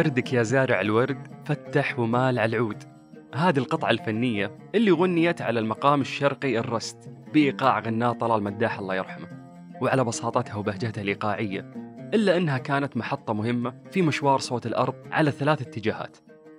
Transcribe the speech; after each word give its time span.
وردك 0.00 0.32
يا 0.32 0.42
زارع 0.42 0.80
الورد 0.80 1.44
فتح 1.44 1.98
ومال 1.98 2.38
على 2.38 2.56
العود. 2.56 2.84
هذه 3.34 3.58
القطعة 3.58 3.90
الفنية 3.90 4.58
اللي 4.74 4.90
غنيت 4.90 5.42
على 5.42 5.60
المقام 5.60 6.00
الشرقي 6.00 6.58
الرست 6.58 7.10
بإيقاع 7.32 7.78
غناه 7.78 8.12
طلال 8.12 8.42
مداح 8.42 8.78
الله 8.78 8.94
يرحمه. 8.94 9.28
وعلى 9.80 10.04
بساطتها 10.04 10.54
وبهجتها 10.54 11.02
الإيقاعية 11.02 11.60
إلا 12.14 12.36
أنها 12.36 12.58
كانت 12.58 12.96
محطة 12.96 13.32
مهمة 13.32 13.82
في 13.90 14.02
مشوار 14.02 14.38
صوت 14.38 14.66
الأرض 14.66 14.94
على 15.10 15.30
ثلاث 15.30 15.62
اتجاهات. 15.62 16.16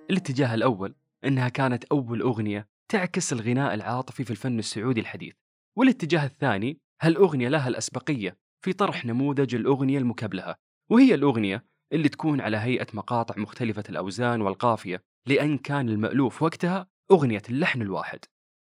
الاتجاه 0.10 0.54
الأول 0.54 0.96
أنها 1.26 1.50
كانت 1.50 1.84
أول 1.84 2.22
أغنية 2.22 2.68
تعكس 2.90 3.34
الغناء 3.34 3.74
العاطفي 3.74 4.24
في 4.24 4.32
الفن 4.32 4.60
السعودي 4.60 5.00
الحديث. 5.00 5.34
والاتجاه 5.78 6.26
الثاني 6.26 6.80
هالأغنية 7.02 7.50
لها 7.50 7.68
الأسبقية 7.68 8.38
في 8.62 8.74
طرح 8.74 9.06
نموذج 9.06 9.56
الأغنية 9.56 9.98
المكبلها 9.98 10.58
وهي 10.90 11.16
الأغنية 11.16 11.71
اللي 11.94 12.10
تكون 12.10 12.42
على 12.42 12.58
هيئة 12.58 12.88
مقاطع 12.94 13.36
مختلفة 13.38 13.84
الأوزان 13.90 14.42
والقافية. 14.42 15.04
لأن 15.28 15.58
كان 15.58 15.90
المألوف 15.90 16.44
وقتها 16.44 16.88
أغنية 17.12 17.42
اللحن 17.50 17.82
الواحد. 17.82 18.20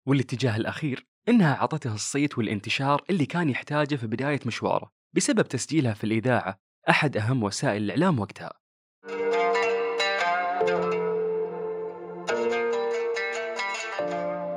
والاتجاه 0.09 0.56
الأخير 0.56 1.06
إنها 1.28 1.55
عطته 1.55 1.95
الصيت 1.95 2.38
والانتشار 2.38 3.05
اللي 3.10 3.27
كان 3.27 3.48
يحتاجه 3.48 3.96
في 3.96 4.06
بداية 4.06 4.41
مشواره. 4.46 4.91
بسبب 5.16 5.42
تسجيلها 5.42 5.95
في 5.95 6.05
الإذاعة 6.05 6.59
أحد 6.88 7.16
أهم 7.16 7.42
وسائل 7.42 7.83
الإعلام 7.83 8.19
وقتها. 8.19 8.52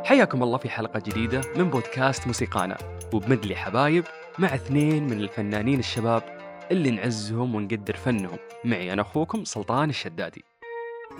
حياكم 0.06 0.44
الله 0.44 0.58
في 0.58 0.70
حلقة 0.70 1.00
جديدة 1.00 1.42
من 1.56 1.70
بودكاست 1.70 2.28
موسيقانا. 2.28 2.78
وبمدلي 3.14 3.56
حبايب 3.56 4.04
مع 4.40 4.56
اثنين 4.56 5.04
من 5.04 5.20
الفنانين 5.20 5.80
الشباب 5.80 6.41
اللي 6.72 6.92
نعزهم 6.92 7.56
ونقدر 7.56 7.96
فنهم. 7.96 8.38
معي 8.66 8.94
أنا 8.94 9.02
أخوكم 9.02 9.44
سلطان 9.44 9.90
الشدادي. 9.90 10.44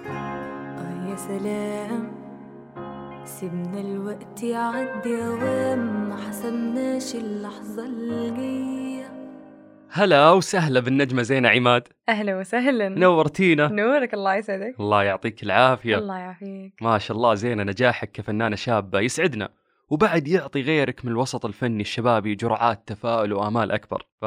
آه 0.08 1.10
يا 1.10 1.16
سلام. 1.16 2.22
سيبنا 3.26 3.82
الوقت 3.82 4.44
يعدي 4.44 5.16
وين 5.16 5.80
ما 5.80 6.18
حسبناش 6.28 7.16
اللحظة 7.16 7.86
الجاية. 7.86 9.12
هلا 9.92 10.32
وسهلا 10.32 10.80
بالنجمة 10.80 11.22
زينة 11.22 11.50
عماد. 11.50 11.88
أهلا 12.10 12.38
وسهلا. 12.38 12.90
نورتينا. 12.90 13.68
نورك 13.68 14.14
الله 14.14 14.36
يسعدك. 14.36 14.76
الله 14.80 15.04
يعطيك 15.04 15.44
العافية. 15.44 15.98
الله 15.98 16.18
يعافيك. 16.18 16.74
ما 16.82 16.98
شاء 16.98 17.18
الله 17.18 17.34
زينة 17.34 17.64
نجاحك 17.64 18.12
كفنانة 18.12 18.56
شابة 18.56 19.00
يسعدنا. 19.00 19.50
وبعد 19.90 20.28
يعطي 20.28 20.62
غيرك 20.62 21.06
من 21.06 21.12
الوسط 21.12 21.46
الفني 21.46 21.82
الشبابي 21.82 22.36
جرعات 22.36 22.84
تفاؤل 22.88 23.34
وآمال 23.34 23.72
أكبر. 23.72 24.06
ف 24.22 24.26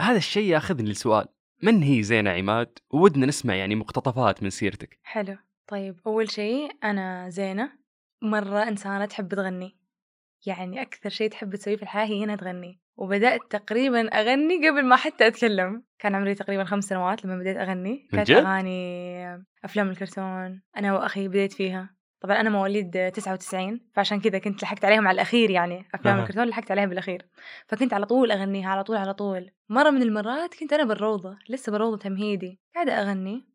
هذا 0.00 0.16
الشيء 0.16 0.44
ياخذني 0.44 0.90
لسؤال. 0.90 1.26
من 1.62 1.82
هي 1.82 2.02
زينة 2.02 2.30
عماد؟ 2.30 2.78
ودنا 2.90 3.26
نسمع 3.26 3.54
يعني 3.54 3.74
مقتطفات 3.74 4.42
من 4.42 4.50
سيرتك. 4.50 4.98
حلو. 5.02 5.36
طيب 5.66 6.00
أول 6.06 6.30
شيء 6.30 6.70
أنا 6.84 7.28
زينة. 7.28 7.72
مرة 8.22 8.68
إنسانة 8.68 9.04
تحب 9.04 9.28
تغني. 9.28 9.78
يعني 10.46 10.82
أكثر 10.82 11.10
شيء 11.10 11.30
تحب 11.30 11.56
تسويه 11.56 11.76
في 11.76 11.82
الحياة 11.82 12.06
هي 12.06 12.24
انها 12.24 12.36
تغني. 12.36 12.80
وبدأت 12.96 13.40
تقريبا 13.50 14.08
أغني 14.08 14.68
قبل 14.68 14.84
ما 14.84 14.96
حتى 14.96 15.26
أتكلم. 15.26 15.84
كان 15.98 16.14
عمري 16.14 16.34
تقريبا 16.34 16.64
خمس 16.64 16.84
سنوات 16.84 17.24
لما 17.24 17.38
بديت 17.38 17.56
أغني. 17.56 18.08
من 18.12 18.16
كانت 18.16 18.30
جد؟ 18.30 18.36
أغاني 18.36 19.44
أفلام 19.64 19.90
الكرتون. 19.90 20.62
أنا 20.76 20.94
وأخي 20.94 21.28
بديت 21.28 21.52
فيها. 21.52 21.97
طبعا 22.20 22.40
أنا 22.40 22.50
مواليد 22.50 23.12
99 23.12 23.80
فعشان 23.94 24.20
كذا 24.20 24.38
كنت 24.38 24.62
لحقت 24.62 24.84
عليهم 24.84 25.08
على 25.08 25.14
الأخير 25.14 25.50
يعني 25.50 25.88
أفلام 25.94 26.16
أها. 26.16 26.22
الكرتون 26.22 26.44
لحقت 26.44 26.70
عليها 26.70 26.86
بالأخير. 26.86 27.28
فكنت 27.66 27.94
على 27.94 28.06
طول 28.06 28.30
أغنيها 28.32 28.70
على 28.70 28.84
طول 28.84 28.96
على 28.96 29.14
طول. 29.14 29.50
مرة 29.68 29.90
من 29.90 30.02
المرات 30.02 30.54
كنت 30.54 30.72
أنا 30.72 30.84
بالروضة 30.84 31.38
لسه 31.48 31.72
بالروضة 31.72 31.98
تمهيدي. 31.98 32.60
قاعدة 32.74 32.92
أغني 32.92 33.48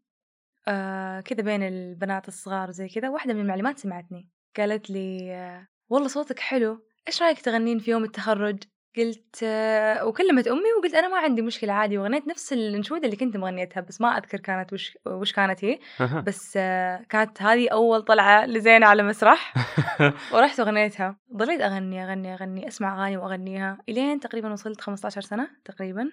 آه 0.68 1.22
كذا 1.22 1.42
بين 1.42 1.64
البنات 1.64 2.28
الصغار 2.28 2.72
زي 2.72 2.88
كذا 2.88 3.10
واحدة 3.10 3.34
من 3.34 3.40
المعلمات 3.42 3.80
سمعتني. 3.80 4.30
قالت 4.58 4.90
لي 4.90 5.34
آه 5.36 5.68
والله 5.90 6.08
صوتك 6.08 6.40
حلو 6.40 6.86
إيش 7.08 7.22
رأيك 7.22 7.42
تغنين 7.42 7.80
في 7.80 7.92
يوم 7.92 8.04
التخرج؟ 8.04 8.64
قلت 8.98 9.40
آه 9.44 10.06
وكلمت 10.06 10.48
أمي 10.48 10.74
وقلت 10.80 10.94
أنا 10.94 11.08
ما 11.08 11.18
عندي 11.18 11.42
مشكلة 11.42 11.74
عادي 11.74 11.98
وغنيت 11.98 12.28
نفس 12.28 12.54
الانشوده 12.54 13.06
اللي 13.06 13.16
كنت 13.16 13.38
مغنيتها 13.38 13.82
بس 13.82 14.02
ما 14.02 14.08
أذكر 14.18 14.40
كانت 14.40 14.74
وش 14.74 14.98
وش 15.06 15.32
كانت 15.34 15.66
هي. 15.66 15.80
بس 16.22 16.54
آه 16.58 17.06
كانت 17.10 17.42
هذه 17.42 17.70
أول 17.70 18.02
طلعة 18.02 18.46
لزينة 18.46 18.86
على 18.86 19.04
مسرح 19.04 19.54
ورحت 20.34 20.60
وغنيتها. 20.60 21.16
ضليت 21.36 21.62
أغني 21.62 22.04
أغني 22.04 22.34
أغني 22.34 22.68
أسمع 22.68 23.00
أغاني 23.02 23.18
وأغنيها 23.18 23.78
إلين 23.90 24.20
تقريبا 24.20 24.52
وصلت 24.52 24.82
15 24.82 25.22
سنة 25.22 25.48
تقريبا. 25.66 26.10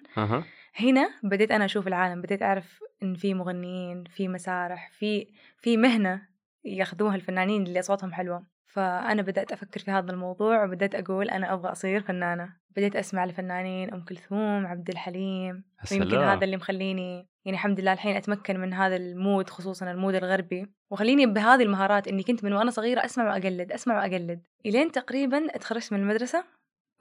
هنا 0.75 1.09
بديت 1.23 1.51
أنا 1.51 1.65
أشوف 1.65 1.87
العالم 1.87 2.21
بديت 2.21 2.41
أعرف 2.43 2.79
إن 3.03 3.13
في 3.15 3.33
مغنيين 3.33 4.03
في 4.03 4.27
مسارح 4.27 4.89
في 4.99 5.27
في 5.57 5.77
مهنة 5.77 6.21
ياخذوها 6.65 7.15
الفنانين 7.15 7.63
اللي 7.63 7.79
أصواتهم 7.79 8.13
حلوة. 8.13 8.43
فأنا 8.73 9.21
بدأت 9.21 9.51
أفكر 9.51 9.79
في 9.79 9.91
هذا 9.91 10.11
الموضوع 10.11 10.63
وبدأت 10.63 10.95
أقول 10.95 11.29
أنا 11.29 11.53
أبغى 11.53 11.71
أصير 11.71 12.01
فنانة. 12.01 12.53
بديت 12.75 12.95
أسمع 12.95 13.25
لفنانين 13.25 13.93
أم 13.93 14.01
كلثوم 14.01 14.65
عبد 14.65 14.89
الحليم 14.89 15.63
ويمكن 15.91 16.09
سلام. 16.09 16.29
هذا 16.29 16.43
اللي 16.45 16.57
مخليني 16.57 17.27
يعني 17.45 17.57
الحمد 17.57 17.79
لله 17.79 17.93
الحين 17.93 18.15
أتمكن 18.15 18.59
من 18.59 18.73
هذا 18.73 18.95
ال 18.95 19.06
mood 19.06 19.49
خصوصا 19.49 19.91
ال 19.91 19.96
mood 19.96 20.15
الغربي. 20.15 20.67
وخليني 20.89 21.25
بهذه 21.25 21.63
المهارات 21.63 22.07
إني 22.07 22.23
كنت 22.23 22.43
من 22.43 22.53
وأنا 22.53 22.71
صغيرة 22.71 23.05
أسمع 23.05 23.25
وأقلد 23.25 23.71
أسمع 23.71 23.95
وأقلد. 23.95 24.41
إلين 24.65 24.91
تقريبا 24.91 25.55
اتخرجت 25.55 25.93
من 25.93 25.99
المدرسة 25.99 26.43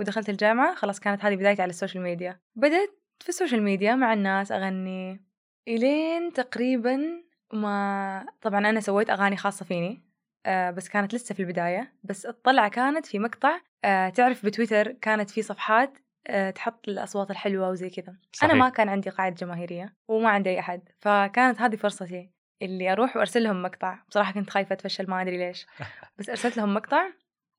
ودخلت 0.00 0.28
الجامعة. 0.28 0.74
خلاص 0.74 1.00
كانت 1.00 1.24
هذه 1.24 1.36
بدايتي 1.36 1.62
على 1.62 1.70
ال 1.70 1.75
social 1.75 2.02
media. 2.02 2.40
بدأت 2.56 2.90
في 3.20 3.28
ال 3.28 3.33
social 3.33 3.62
media 3.62 3.94
مع 3.94 4.12
الناس 4.12 4.52
أغني. 4.52 5.24
إلين 5.68 6.32
تقريبا 6.32 7.00
ما 7.52 8.26
طبعا 8.42 8.58
أنا 8.58 8.80
سويت 8.80 9.10
أغاني 9.10 9.36
خاصة 9.36 9.64
فيني. 9.64 10.09
آه 10.46 10.70
بس 10.70 10.88
كانت 10.88 11.14
لسه 11.14 11.34
في 11.34 11.40
البداية. 11.42 11.92
بس 12.04 12.26
الطلعة 12.26 12.68
كانت 12.68 13.06
في 13.06 13.18
مقطع 13.18 13.60
آه 13.84 14.08
تعرف 14.08 14.46
بتويتر 14.46 14.92
كانت 14.92 15.30
في 15.30 15.42
صفحات 15.42 15.98
آه 16.26 16.50
تحط 16.50 16.88
الأصوات 16.88 17.30
الحلوة 17.30 17.70
وزي 17.70 17.90
كذا. 17.90 18.16
أنا 18.42 18.54
ما 18.54 18.68
كان 18.68 18.88
عندي 18.88 19.10
قاعدة 19.10 19.34
جماهيرية 19.34 19.94
وما 20.08 20.28
عندي 20.28 20.50
أي 20.50 20.58
أحد. 20.60 20.88
فكانت 21.00 21.60
هذه 21.60 21.76
فرصتي 21.76 22.30
اللي 22.62 22.92
أروح 22.92 23.16
وأرسل 23.16 23.42
لهم 23.42 23.62
مقطع. 23.62 23.98
بصراحة 24.08 24.32
كنت 24.32 24.50
خايفة 24.50 24.72
أتفشل 24.72 25.10
ما 25.10 25.22
أدري 25.22 25.38
ليش. 25.38 25.66
بس 26.18 26.28
أرسلت 26.28 26.56
لهم 26.56 26.74
مقطع 26.74 27.02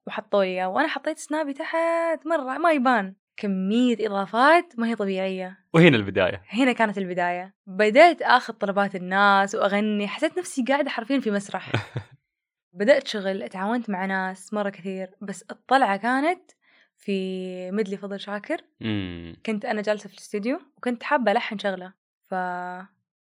وحطوا 0.08 0.44
لي 0.44 0.66
وأنا 0.66 0.88
حطيت 0.88 1.18
سنابي 1.18 1.53
تحت 1.53 2.25
مرة 2.25 2.58
ما 2.58 2.72
يبان. 2.72 3.16
كمية 3.38 3.96
إضافات 4.00 4.74
ما 4.78 4.88
هي 4.88 4.96
طبيعية. 4.96 5.58
وهنا 5.74 5.97
البداية. 5.97 6.41
هنا 6.50 6.74
كانت 6.74 6.97
البداية. 6.97 7.53
بدأت 7.68 8.22
آخذ 8.22 8.53
طلبات 8.53 8.96
الناس 8.96 9.56
وأغني. 9.56 10.08
حسيت 10.08 10.38
نفسي 10.40 10.64
قاعدة 10.68 10.90
حرفيا 10.90 11.20
في 11.20 11.31
مسرح. 11.31 11.72
بدأت 12.74 13.08
شغل 13.08 13.50
تعاونت 13.50 13.90
مع 13.90 14.06
ناس 14.06 14.54
مرة 14.54 14.70
كثير 14.70 15.09
بس 15.22 15.46
الطلعة 15.52 15.98
كانت 15.98 16.52
في 16.98 17.72
مدلي 17.72 17.98
فضل 17.98 18.20
شاكر. 18.20 18.62
مم. 18.82 19.36
كنت 19.46 19.66
أنا 19.66 19.82
جالسة 19.82 20.08
في 20.08 20.14
الاستوديو 20.14 20.59
وكنت 20.78 21.04
حابة 21.04 21.32
ألحن 21.32 21.58
شغلة 21.58 21.94
ف 22.30 22.36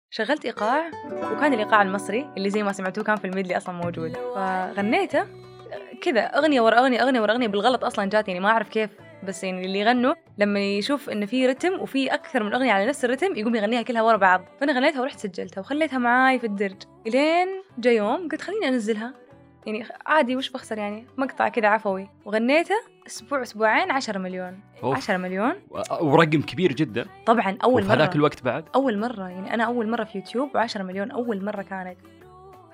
شغلت 0.09 0.45
إيقاع 0.45 0.91
وكان 1.31 1.53
الإيقاع 1.53 1.81
المصري 1.81 2.29
اللي 2.37 2.49
زي 2.49 2.63
ما 2.63 2.71
سمعتوه 2.71 3.03
كان 3.03 3.15
في 3.15 3.27
الميدلي 3.27 3.57
أصلا 3.57 3.75
موجود. 3.75 4.13
فغنيته 4.13 5.27
كذا 6.01 6.21
أغنية 6.21 6.61
ورا 6.61 6.79
أغنية 6.79 7.03
أغنية 7.03 7.21
ورا 7.21 7.31
أغنية 7.31 7.47
بالغلط 7.47 7.83
أصلا 7.83 8.05
جات 8.05 8.27
يعني 8.27 8.39
ما 8.39 8.49
أعرف 8.49 8.69
كيف 8.69 8.89
بس 9.23 9.43
يعني 9.43 9.65
اللي 9.65 9.79
يغنوا 9.79 10.13
لما 10.37 10.59
يشوف 10.59 11.09
إن 11.09 11.25
في 11.25 11.47
رتم 11.47 11.79
وفي 11.79 12.13
أكثر 12.13 12.43
من 12.43 12.53
أغنية 12.53 12.71
على 12.71 12.85
نفس 12.85 13.05
الرتم 13.05 13.35
يقوم 13.35 13.55
يغنيها 13.55 13.81
كلها 13.81 14.01
ورا 14.01 14.17
بعض. 14.17 14.45
فأنا 14.59 14.73
غنيتها 14.73 15.01
ورحت 15.01 15.19
سجلتها 15.19 15.61
وخليتها 15.61 15.97
معاي 15.97 16.39
في 16.39 16.45
الدرج. 16.45 16.81
إلين 17.07 17.47
جاء 17.77 17.93
يوم 17.93 18.29
قلت 18.29 18.41
خليني 18.41 18.67
أنزلها. 18.67 19.24
يعني 19.65 19.85
عادي 20.05 20.35
وش 20.35 20.49
بخسر 20.49 20.77
يعني؟ 20.77 21.05
مقطع 21.17 21.47
كذا 21.49 21.67
عفوي. 21.67 22.09
وغنيته 22.25 22.75
أسبوع 23.07 23.41
أسبوعين 23.41 23.91
عشرة 23.91 24.17
مليون. 24.17 24.59
أوف. 24.83 24.97
عشرة 24.97 25.17
مليون. 25.17 25.53
و- 25.69 25.81
ورقم 26.05 26.41
كبير 26.41 26.73
جدا. 26.73 27.05
طبعا 27.25 27.57
أول 27.63 27.81
وفي 27.81 27.89
مرة. 27.89 27.95
هذاك 27.97 28.15
الوقت 28.15 28.43
بعد؟ 28.43 28.65
أول 28.75 28.97
مرة. 28.99 29.29
يعني 29.29 29.53
أنا 29.53 29.63
أول 29.63 29.89
مرة 29.89 30.03
في 30.03 30.17
يوتيوب 30.17 30.49
و10 30.57 30.77
مليون 30.81 31.11
أول 31.11 31.45
مرة 31.45 31.61
كانت. 31.61 31.97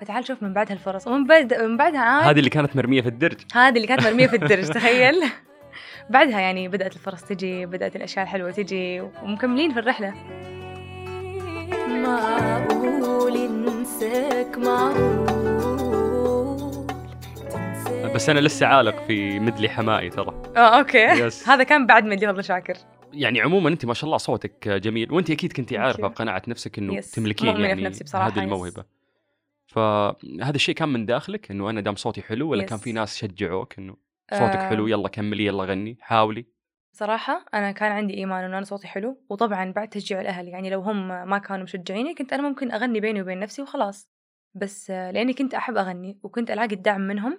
فتعال 0.00 0.24
شوف 0.26 0.42
من 0.42 0.52
بعدها 0.52 0.72
الفرص 0.72 1.06
ومن 1.06 1.26
بعد 1.26 1.54
من 1.54 1.76
بعدها 1.76 2.00
عاد 2.00 2.24
هذه 2.28 2.38
اللي 2.38 2.50
كانت 2.50 2.76
مرمية 2.76 3.02
في 3.02 3.08
الدرج. 3.08 3.40
هذه 3.54 3.76
اللي 3.76 3.86
كانت 3.86 4.06
مرمية 4.06 4.26
في 4.26 4.36
الدرج 4.36 4.64
تخيل. 4.78 5.22
بعدها 6.10 6.40
يعني 6.40 6.68
بدأت 6.68 6.94
الفرص 6.94 7.22
تجي 7.24 7.66
بدأت 7.66 7.96
الأشياء 7.96 8.24
الحلوة 8.24 8.50
تجي 8.50 9.00
ومكملين 9.00 9.72
في 9.72 9.78
الرحلة. 9.78 10.14
معقول 11.88 13.36
انساك 13.36 14.58
معقول. 14.58 15.41
بس 18.14 18.28
أنا 18.28 18.40
لسه 18.40 18.66
عالق 18.66 19.06
في 19.06 19.40
medley 19.40 19.68
حبايب 19.68 20.10
ترى 20.10 20.42
آه 20.56 20.78
okay 20.78 20.98
yes. 21.04 21.48
هذا 21.48 21.62
كان 21.62 21.86
بعد 21.86 22.04
medley 22.04 22.26
فضل 22.26 22.44
شاكر 22.44 22.74
يعني 23.12 23.40
عموما 23.40 23.68
أنت 23.68 23.84
ما 23.86 23.94
شاء 23.94 24.04
الله 24.04 24.16
صوتك 24.16 24.68
جميل 24.68 25.12
وأنت 25.12 25.30
أكيد 25.30 25.52
كنتي 25.52 25.78
عارفة. 25.78 26.02
بقناعه 26.08 26.42
نفسك 26.48 26.78
إنه 26.78 27.00
Yes. 27.00 27.14
تملكين 27.14 27.60
يعني 27.60 27.82
نفسي 27.82 28.04
بصراحة، 28.04 28.28
هذه. 28.28 28.38
الموهبة 28.38 28.84
فهذا 29.66 30.54
الشيء 30.54 30.74
كان 30.74 30.88
من 30.88 31.06
داخلك 31.06 31.50
إنه 31.50 31.70
أنا 31.70 31.80
دام 31.80 31.96
صوتي 31.96 32.22
حلو 32.22 32.50
ولا 32.50 32.62
Yes. 32.62 32.68
كان 32.68 32.78
في 32.78 32.92
ناس 32.92 33.16
شجعوك 33.16 33.78
إنه 33.78 33.96
صوتك 34.30 34.56
آه، 34.56 34.68
حلو 34.68 34.86
يلا 34.86 35.08
كملي 35.08 35.46
يلا 35.46 35.64
غني 35.64 35.96
حاولي 36.00 36.46
صراحة 36.92 37.44
أنا 37.54 37.72
كان 37.72 37.92
عندي 37.92 38.14
إيمان 38.14 38.44
إنه 38.44 38.56
أنا 38.58 38.64
صوتي 38.64 38.88
حلو 38.88 39.22
وطبعا 39.30 39.72
بعد 39.72 39.88
تشجيع 39.88 40.20
الأهل 40.20 40.48
يعني 40.48 40.70
لو 40.70 40.80
هم 40.80 41.08
ما 41.28 41.38
كانوا 41.38 41.62
مشجعيني 41.64 42.14
كنت 42.14 42.32
أنا 42.32 42.42
ممكن 42.48 42.72
أغني 42.72 43.00
بيني 43.00 43.22
وبين 43.22 43.38
نفسي 43.40 43.62
وخلاص 43.62 44.08
بس 44.54 44.90
لأني 44.90 45.32
كنت 45.32 45.54
أحب 45.54 45.76
أغني 45.76 46.18
وكنت 46.22 46.50
ألاقي 46.50 46.74
الدعم 46.74 47.00
منهم. 47.00 47.38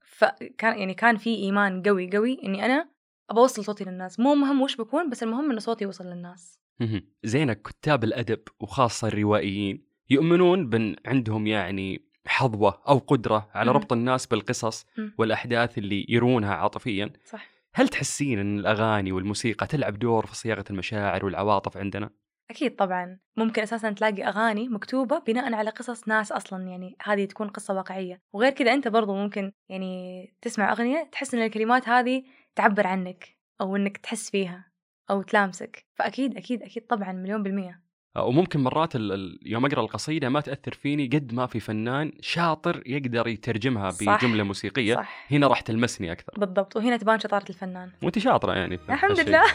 فكان 0.00 0.78
يعني 0.78 0.94
كان 0.94 1.16
في 1.16 1.34
إيمان 1.34 1.82
قوي 1.82 2.10
قوي 2.16 2.38
أنا 2.64 2.88
أبى 3.30 3.40
أوصل 3.40 3.64
صوتي 3.64 3.84
للناس 3.84 4.20
مو 4.20 4.34
مهم 4.34 4.62
وش 4.62 4.76
بكون 4.76 5.10
بس 5.10 5.22
المهم 5.22 5.50
إن 5.50 5.58
صوتي 5.58 5.84
يوصل 5.84 6.06
للناس 6.06 6.60
مهم. 6.80 7.06
زين 7.24 7.52
كتاب 7.52 8.04
الأدب 8.04 8.40
وخاصة 8.60 9.08
الروائيين 9.08 9.84
يؤمنون 10.10 10.68
بأن 10.68 10.96
عندهم 11.06 11.46
يعني 11.46 12.12
حظوة 12.26 12.82
أو 12.88 12.98
قدرة 12.98 13.50
على. 13.54 13.72
ربط 13.72 13.92
الناس 13.92 14.26
بالقصص. 14.26 14.86
والأحداث 15.18 15.78
اللي 15.78 16.06
يرونها 16.08 16.54
عاطفيا 16.54 17.12
صح 17.24 17.48
هل 17.74 17.88
تحسين 17.88 18.38
إن 18.38 18.58
الأغاني 18.58 19.12
والموسيقى 19.12 19.66
تلعب 19.66 19.98
دور 19.98 20.26
في 20.26 20.36
صياغة 20.36 20.64
المشاعر 20.70 21.24
والعواطف 21.24 21.76
عندنا 21.76 22.10
أكيد 22.52 22.76
طبعا. 22.76 23.18
ممكن 23.36 23.62
أساسا 23.62 23.90
تلاقي 23.90 24.22
أغاني 24.24 24.68
مكتوبة 24.68 25.18
بناء 25.18 25.54
على 25.54 25.70
قصص 25.70 26.08
ناس 26.08 26.32
أصلا 26.32 26.62
يعني 26.68 26.96
هذه 27.02 27.24
تكون 27.24 27.48
قصة 27.48 27.74
واقعية. 27.74 28.20
وغير 28.32 28.52
كذا 28.52 28.72
أنت 28.74 28.88
برضو 28.88 29.14
ممكن 29.14 29.52
يعني 29.68 30.34
تسمع 30.42 30.72
أغنية 30.72 31.08
تحس 31.12 31.34
إن 31.34 31.42
الكلمات 31.42 31.88
هذه 31.88 32.22
تعبر 32.56 32.86
عنك 32.86 33.28
أو 33.60 33.76
إنك 33.76 33.96
تحس 33.96 34.30
فيها 34.30 34.72
أو 35.10 35.22
تلامسك. 35.22 35.84
فأكيد 35.98 36.36
أكيد 36.36 36.62
أكيد 36.62 36.86
طبعا 36.86 37.12
مليون 37.12 37.42
بالمية. 37.42 37.82
وممكن 38.18 38.60
مرات 38.60 38.96
ال- 38.96 39.12
ال- 39.12 39.38
يوم 39.46 39.66
أقرأ 39.66 39.80
القصيدة 39.80 40.28
ما 40.28 40.40
تأثر 40.40 40.72
فيني 40.74 41.06
قد 41.06 41.34
ما 41.34 41.46
في 41.46 41.60
فنان 41.60 42.12
شاطر 42.20 42.82
يقدر 42.86 43.28
يترجمها 43.28 43.90
صح. 43.90 44.18
بجملة 44.24 44.42
موسيقية. 44.42 44.94
صح. 44.94 45.26
هنا 45.32 45.46
راح 45.46 45.60
تلمسني 45.60 46.12
أكثر. 46.12 46.32
بالضبط 46.36 46.76
وهنا 46.76 46.96
تبان 46.96 47.18
شطارة 47.20 47.48
الفنان. 47.50 47.90
وأنت 48.02 48.18
شاطرة 48.18 48.52
يعني. 48.52 48.74
الحمد. 48.88 49.20
لله. 49.28 49.42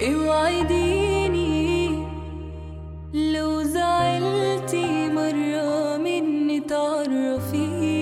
اوعديني 0.14 1.49
لو 3.14 3.62
زعلتي 3.62 5.08
مرة 5.08 5.96
مني 5.96 6.60
تعرفيني. 6.60 8.00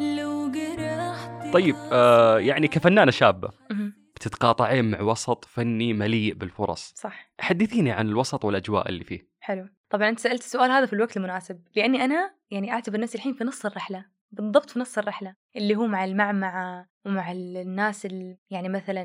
لو 0.00 0.50
جرحتي 0.50 1.52
طيب 1.52 1.74
آه 1.92 2.38
يعني 2.38 2.68
كفنانة 2.68 3.10
شابة 3.10 3.50
مهم. 3.70 3.92
بتتقاطعين 4.14 4.90
مع 4.90 5.00
وسط 5.00 5.44
فني 5.44 5.92
مليء 5.92 6.34
بالفرص. 6.34 6.92
صح. 6.96 7.32
حدثيني 7.40 7.90
عن 7.90 8.08
الوسط 8.08 8.44
والأجواء 8.44 8.88
اللي 8.88 9.04
فيه. 9.04 9.28
حلو. 9.40 9.68
طبعا 9.90 10.08
انت 10.08 10.18
سألت 10.18 10.40
السؤال 10.40 10.70
هذا 10.70 10.86
في 10.86 10.92
الوقت 10.92 11.16
المناسب 11.16 11.60
لأني 11.76 12.04
أنا 12.04 12.34
يعني 12.50 12.72
أعتبر 12.72 13.00
نفسي 13.00 13.18
الحين 13.18 13.34
في 13.34 13.44
نص 13.44 13.66
الرحلة. 13.66 14.04
بالضبط 14.32 14.70
في 14.70 14.78
نص 14.78 14.98
الرحلة 14.98 15.34
اللي 15.56 15.76
هو 15.76 15.86
مع 15.86 16.04
المعمعة 16.04 16.86
ومع 17.06 17.32
ال- 17.32 17.56
الناس 17.56 18.06
ال... 18.06 18.36
يعني 18.50 18.68
مثلا 18.68 19.02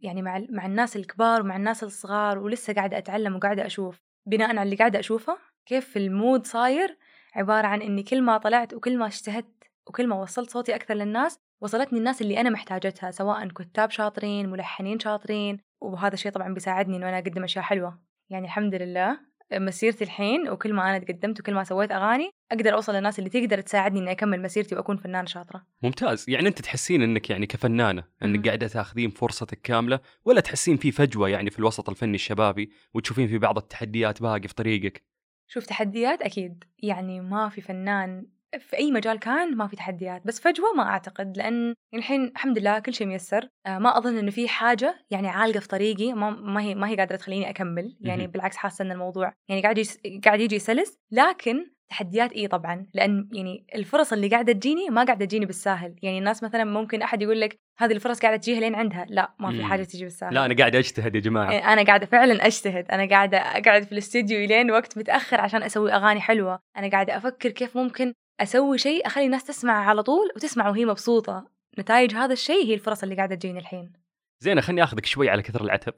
يعني 0.00 0.22
مع 0.22 0.42
مع 0.50 0.66
الناس 0.66 0.96
الكبار 0.96 1.40
ومع 1.40 1.56
الناس 1.56 1.84
الصغار 1.84 2.38
ولسه 2.38 2.72
قاعدة 2.72 2.98
أتعلم 2.98 3.36
وقاعدة 3.36 3.66
أشوف. 3.66 4.00
بناء 4.26 4.48
على 4.48 4.62
اللي 4.62 4.76
قاعدة 4.76 4.98
أشوفه 4.98 5.38
كيف 5.66 5.96
المود 5.96 6.46
صاير؟ 6.46 6.98
عبارة 7.34 7.66
عن 7.66 7.82
إني 7.82 8.02
كل 8.02 8.22
ما 8.22 8.38
طلعت 8.38 8.74
وكل 8.74 8.98
ما 8.98 9.06
اجتهدت 9.06 9.64
وكل 9.86 10.06
ما 10.06 10.16
وصلت 10.16 10.50
صوتي 10.50 10.74
أكثر 10.74 10.94
للناس 10.94 11.38
وصلتني 11.60 11.98
الناس 11.98 12.22
اللي 12.22 12.40
أنا 12.40 12.50
محتاجتها 12.50 13.10
سواء 13.10 13.48
كتاب 13.48 13.90
شاطرين 13.90 14.50
ملحنين 14.50 14.98
شاطرين. 14.98 15.58
وهذا 15.80 16.14
الشيء 16.14 16.32
طبعا 16.32 16.54
بيساعدني 16.54 16.96
إنه 16.96 17.08
أنا 17.08 17.18
أقدم 17.18 17.44
أشياء 17.44 17.64
حلوة. 17.64 17.98
يعني 18.30 18.44
الحمد 18.44 18.74
لله 18.74 19.20
مسيرتي 19.52 20.04
الحين 20.04 20.48
وكل 20.48 20.72
ما 20.72 20.90
أنا 20.90 20.98
تقدمت 20.98 21.40
وكل 21.40 21.54
ما 21.54 21.64
سويت 21.64 21.92
أغاني 21.92 22.30
أقدر 22.52 22.74
أوصل 22.74 22.94
للناس 22.94 23.18
اللي 23.18 23.30
تقدر 23.30 23.60
تساعدني 23.60 24.00
إني 24.00 24.10
أكمل 24.10 24.42
مسيرتي 24.42 24.74
وأكون 24.74 24.96
فنانه 24.96 25.26
شاطرة. 25.26 25.66
ممتاز. 25.82 26.24
يعني 26.28 26.48
أنت 26.48 26.60
تحسين 26.60 27.02
إنك 27.02 27.30
يعني 27.30 27.46
كفنانة 27.46 28.04
إنك. 28.22 28.46
قاعدة 28.46 28.68
تاخذين 28.68 29.10
فرصتك 29.10 29.60
كاملة 29.60 30.00
ولا 30.24 30.40
تحسين 30.40 30.76
في 30.76 30.92
فجوة 30.92 31.28
يعني 31.28 31.50
في 31.50 31.58
الوسط 31.58 31.90
الفني 31.90 32.14
الشبابي 32.14 32.70
وتشوفين 32.94 33.28
في 33.28 33.38
بعض 33.38 33.58
التحديات 33.58 34.22
باقي 34.22 34.48
في 34.48 34.54
طريقك؟ 34.54 35.04
شوف 35.46 35.66
تحديات 35.66 36.22
أكيد. 36.22 36.64
يعني 36.78 37.20
ما 37.20 37.48
في 37.48 37.60
فنان 37.60 38.26
في 38.58 38.76
أي 38.76 38.90
مجال 38.90 39.18
كان 39.18 39.56
ما 39.56 39.66
في 39.66 39.76
تحديات 39.76 40.26
بس 40.26 40.40
فجوة 40.40 40.72
ما 40.76 40.82
أعتقد 40.82 41.36
لأن 41.36 41.74
الحين 41.94 42.24
الحمد 42.24 42.58
لله 42.58 42.78
كل 42.78 42.94
شيء 42.94 43.06
ميسر. 43.06 43.48
آه، 43.66 43.78
ما 43.78 43.98
أظن 43.98 44.18
إنه 44.18 44.30
في 44.30 44.48
حاجة 44.48 45.06
يعني 45.10 45.28
عالقة 45.28 45.60
في 45.60 45.68
طريقي 45.68 46.12
ما, 46.12 46.30
ما 46.30 46.60
هي 46.62 46.74
ما 46.74 46.88
هي 46.88 46.96
قادرة 46.96 47.16
تخليني 47.16 47.50
أكمل. 47.50 47.96
يعني. 48.00 48.26
بالعكس 48.26 48.56
حاسة 48.56 48.84
إن 48.84 48.92
الموضوع 48.92 49.32
يعني 49.48 49.62
قاعد 49.62 49.78
يس... 49.78 49.98
قاعد 50.24 50.40
يجي 50.40 50.58
سلس 50.58 50.98
لكن 51.10 51.70
تحديات 51.88 52.32
إي 52.32 52.48
طبعا 52.48 52.86
لأن 52.94 53.28
يعني 53.32 53.66
الفرص 53.74 54.12
اللي 54.12 54.28
قاعدة 54.28 54.52
تجيني 54.52 54.90
ما 54.90 55.04
قاعدة 55.04 55.24
تجيني 55.24 55.46
بالساهل. 55.46 55.96
يعني 56.02 56.18
الناس 56.18 56.42
مثلا 56.42 56.64
ممكن 56.64 57.02
أحد 57.02 57.22
يقول 57.22 57.40
لك 57.40 57.58
هذه 57.78 57.92
الفرص 57.92 58.20
قاعدة 58.20 58.36
تجيها 58.36 58.60
لين 58.60 58.74
عندها. 58.74 59.06
لا 59.08 59.34
ما 59.38 59.50
في. 59.50 59.64
حاجة 59.64 59.82
تجي 59.82 60.04
بالساهل. 60.04 60.34
لا 60.34 60.44
أنا 60.44 60.54
قاعد 60.54 60.76
أجتهد 60.76 61.14
يا 61.14 61.20
جماعة. 61.20 61.72
أنا 61.72 61.82
قاعدة 61.82 62.06
فعلا 62.06 62.46
أجتهد. 62.46 62.90
أنا 62.90 63.08
قاعدة 63.08 63.38
أقعد 63.38 63.82
في 63.82 63.92
الاستديو 63.92 64.46
لين 64.46 64.70
وقت 64.70 64.98
متأخر 64.98 65.40
عشان 65.40 65.62
أسوي 65.62 65.92
أغاني 65.92 66.20
حلوة. 66.20 66.60
أنا 66.76 66.90
قاعدة 66.90 67.16
أفكر 67.16 67.50
كيف 67.50 67.76
ممكن 67.76 68.14
أسوي 68.40 68.78
شيء 68.78 69.06
أخلي 69.06 69.24
الناس 69.24 69.44
تسمع 69.44 69.88
على 69.88 70.02
طول 70.02 70.30
وتسمع 70.36 70.68
وهي 70.68 70.84
مبسوطة. 70.84 71.50
نتائج 71.78 72.14
هذا 72.14 72.32
الشيء 72.32 72.64
هي 72.66 72.74
الفرص 72.74 73.02
اللي 73.02 73.14
قاعدة 73.14 73.34
تجيني 73.34 73.58
الحين. 73.58 73.92
زين 74.40 74.60
خليني 74.60 74.82
آخذك 74.82 75.06
شوي 75.06 75.28
على 75.28 75.42
كثر 75.42 75.64
العتب. 75.64 75.94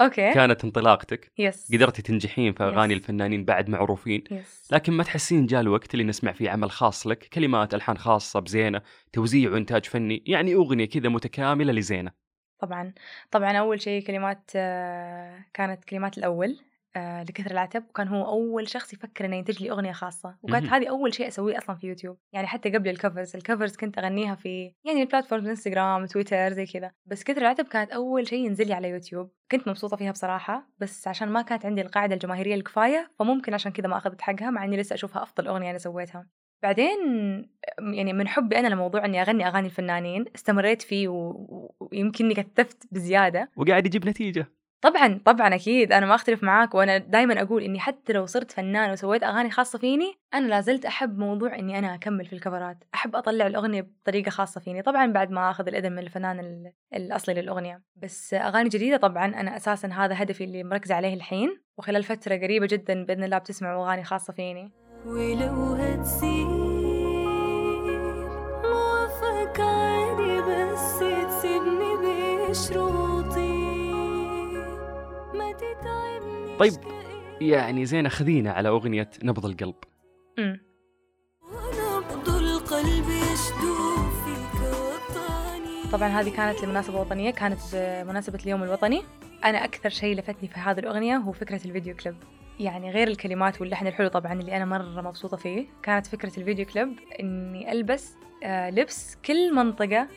okay. 0.00 0.34
كانت 0.34 0.64
انطلاقتك. 0.64 1.32
yes. 1.38 1.74
قدرتي 1.74 2.02
تنجحين 2.02 2.52
في 2.52 2.64
أغاني 2.64 2.94
yes. 2.94 3.00
الفنانين 3.00 3.44
بعد 3.44 3.68
معروفين. 3.68 4.24
yes. 4.30 4.68
لكن 4.72 4.92
ما 4.92 5.04
تحسين 5.04 5.46
جاء 5.46 5.60
الوقت 5.60 5.94
اللي 5.94 6.04
نسمع 6.04 6.32
فيه 6.32 6.50
عمل 6.50 6.70
خاص 6.70 7.06
لك 7.06 7.18
كلمات 7.18 7.74
ألحان 7.74 7.98
خاصة 7.98 8.40
بزينة 8.40 8.82
توزيع 9.12 9.50
وإنتاج 9.50 9.84
فني 9.84 10.24
يعني 10.26 10.54
أغنية 10.54 10.88
كذا 10.88 11.08
متكاملة 11.08 11.72
لزينة. 11.72 12.12
طبعا. 12.58 12.92
طبعا 13.30 13.52
أول 13.52 13.80
شيء 13.80 14.06
كلمات 14.06 14.50
آه، 14.56 15.44
كانت 15.54 15.84
كلمات 15.84 16.18
الأول. 16.18 16.58
لكثر 16.96 17.50
العتب 17.50 17.84
وكان 17.88 18.08
هو 18.08 18.24
أول 18.26 18.68
شخص 18.68 18.92
يفكر 18.92 19.24
إنه 19.24 19.36
ينتج 19.36 19.62
لي 19.62 19.70
أغنية 19.70 19.92
خاصة. 19.92 20.36
وكانت. 20.42 20.66
هذه 20.66 20.88
أول 20.88 21.14
شيء 21.14 21.28
أسويه 21.28 21.58
أصلا 21.58 21.76
في 21.76 21.86
يوتيوب 21.86 22.18
يعني 22.32 22.46
حتى 22.46 22.70
قبل 22.70 22.88
ال 22.90 22.97
covers 22.97 23.36
ال 23.36 23.42
covers 23.42 23.76
كنت 23.76 23.98
أغنيها 23.98 24.34
في 24.34 24.72
يعني 24.84 25.02
ال 25.02 25.07
platform 25.07 25.46
انستغرام 25.46 26.06
تويتر 26.06 26.52
زي 26.52 26.66
كذا. 26.66 26.92
بس 27.06 27.24
كثر 27.24 27.40
العتب 27.40 27.64
كانت 27.64 27.90
أول 27.90 28.28
شيء 28.28 28.46
ينزل 28.46 28.66
لي 28.66 28.74
على 28.74 28.88
يوتيوب. 28.88 29.30
كنت 29.52 29.68
مبسوطة 29.68 29.96
فيها 29.96 30.10
بصراحة 30.12 30.68
بس 30.78 31.08
عشان 31.08 31.28
ما 31.28 31.42
كانت 31.42 31.66
عندي 31.66 31.80
القاعدة 31.82 32.14
الجماهيرية 32.14 32.54
الكفاية 32.54 33.10
فممكن 33.18 33.54
عشان 33.54 33.72
كذا 33.72 33.86
ما 33.88 33.96
أخذت 33.96 34.20
حقها 34.20 34.50
مع 34.50 34.64
إني 34.64 34.76
لسه 34.76 34.94
أشوفها 34.94 35.22
أفضل 35.22 35.46
أغنية 35.48 35.70
أنا 35.70 35.78
سويتها. 35.78 36.26
بعدين 36.62 36.98
يعني 37.94 38.12
من 38.12 38.28
حبي 38.28 38.58
أنا 38.58 38.68
لموضوع 38.68 39.04
إني 39.04 39.22
أغني 39.22 39.46
أغاني 39.46 39.66
الفنانين 39.66 40.24
استمريت 40.34 40.82
فيه 40.82 41.08
و- 41.08 41.74
ويمكنني 41.80 42.34
كثفت 42.34 42.82
بزيادة. 42.92 43.50
وقاعد 43.56 43.86
يجيب 43.86 44.08
نتيجة. 44.08 44.46
طبعا 44.80 45.20
طبعا 45.24 45.54
أكيد 45.54 45.92
أنا 45.92 46.06
ما 46.06 46.14
أختلف 46.14 46.42
معاك 46.42 46.74
وأنا 46.74 46.98
دائما 46.98 47.42
أقول 47.42 47.62
إني 47.62 47.80
حتى 47.80 48.12
لو 48.12 48.26
صرت 48.26 48.52
فنان 48.52 48.90
وسويت 48.90 49.22
أغاني 49.22 49.50
خاصة 49.50 49.78
فيني 49.78 50.14
أنا 50.34 50.46
لازلت 50.46 50.84
أحب 50.86 51.18
موضوع 51.18 51.58
إني 51.58 51.78
أنا 51.78 51.94
أكمل 51.94 52.26
في 52.26 52.32
الكفرات. 52.32 52.84
أحب 52.94 53.16
أطلع 53.16 53.46
الأغنية 53.46 53.80
بطريقة 54.02 54.30
خاصة 54.30 54.60
فيني. 54.60 54.82
طبعا 54.82 55.06
بعد 55.12 55.30
ما 55.30 55.50
آخذ 55.50 55.68
الإذن 55.68 55.92
من 55.92 55.98
الفنان 55.98 56.40
ال- 56.40 56.72
الأصلي 56.94 57.34
للأغنية. 57.34 57.82
بس 57.96 58.34
أغاني 58.34 58.68
جديدة 58.68 58.96
طبعا 58.96 59.26
أنا 59.26 59.56
أساسا 59.56 59.88
هذا 59.88 60.22
هدفي 60.22 60.44
اللي 60.44 60.64
مركزه 60.64 60.94
عليه 60.94 61.14
الحين. 61.14 61.60
وخلال 61.78 62.04
فترة 62.04 62.36
قريبة 62.36 62.66
جدا 62.66 63.04
بإذن 63.04 63.24
الله 63.24 63.38
بتسمعوا 63.38 63.86
أغاني 63.86 64.04
خاصة 64.04 64.32
فيني. 64.32 64.72
ولو 65.06 65.52
موافق 68.62 69.60
عادي 69.60 70.40
بس 70.40 70.98
تسيبني 70.98 71.96
بشروطي 72.50 72.97
طيب، 76.58 76.72
يعني 77.40 77.86
زينه 77.86 78.08
خذينا 78.08 78.52
على 78.52 78.68
أغنية 78.68 79.10
نبض 79.22 79.46
القلب. 79.46 79.74
طبعا 85.92 86.08
هذه 86.08 86.36
كانت 86.36 86.64
لمناسبة 86.64 87.00
وطنية 87.00 87.30
كانت 87.30 87.60
بمناسبة 87.72 88.38
اليوم 88.44 88.62
الوطني. 88.62 89.02
أنا 89.44 89.64
أكثر 89.64 89.88
شيء 89.88 90.16
لفتني 90.16 90.48
في 90.48 90.60
هذه 90.60 90.78
الأغنية 90.78 91.16
هو 91.16 91.32
فكرة 91.32 91.60
الفيديو 91.64 91.96
كليب. 91.96 92.16
يعني 92.60 92.90
غير 92.90 93.08
الكلمات 93.08 93.60
واللحن 93.60 93.86
الحلو 93.86 94.08
طبعا 94.08 94.32
اللي 94.32 94.56
أنا 94.56 94.64
مرة 94.64 95.00
مبسوطة 95.00 95.36
فيه 95.36 95.66
كانت 95.82 96.06
فكرة 96.06 96.32
الفيديو 96.38 96.66
كليب 96.66 96.98
إني 97.20 97.72
ألبس 97.72 98.14
آه 98.44 98.70
لبس 98.70 99.16
كل 99.24 99.54
منطقة 99.54 100.08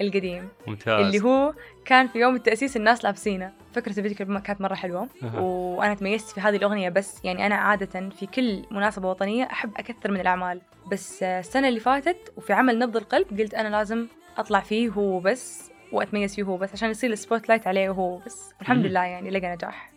القديم 0.00 0.48
ممتاز. 0.66 1.06
اللي 1.06 1.20
هو 1.20 1.54
كان 1.84 2.08
في 2.08 2.18
يوم 2.18 2.34
التأسيس 2.36 2.76
الناس 2.76 3.04
لابسينه. 3.04 3.52
فكرة 3.72 3.88
الفيديو 3.98 4.16
كليب 4.16 4.38
كانت 4.38 4.60
مرة 4.60 4.74
حلوة 4.74 5.08
أها. 5.22 5.40
وأنا 5.40 5.94
تميزت 5.94 6.30
في 6.30 6.40
هذه 6.40 6.56
الأغنية 6.56 6.88
بس 6.88 7.24
يعني 7.24 7.46
أنا 7.46 7.54
عادة 7.54 8.08
في 8.08 8.26
كل 8.26 8.64
مناسبة 8.70 9.10
وطنية 9.10 9.44
أحب 9.44 9.70
أكثر 9.76 10.10
من 10.10 10.20
الأعمال. 10.20 10.60
بس 10.92 11.22
السنة 11.22 11.68
اللي 11.68 11.80
فاتت 11.80 12.32
وفي 12.36 12.52
عمل 12.52 12.78
نبض 12.78 12.96
القلب 12.96 13.40
قلت 13.40 13.54
أنا 13.54 13.68
لازم 13.68 14.06
أطلع 14.38 14.60
فيه 14.60 14.88
هو 14.88 15.20
بس 15.20 15.70
وأتميز 15.92 16.34
فيه 16.34 16.42
هو 16.42 16.56
بس 16.56 16.72
عشان 16.72 16.90
يصير 16.90 17.10
ال 17.10 17.48
spotlight 17.48 17.66
عليه 17.66 17.88
هو 17.88 18.18
بس. 18.18 18.54
الحمد. 18.60 18.86
لله 18.86 19.04
يعني 19.04 19.30
لقى 19.30 19.54
نجاح. 19.54 19.95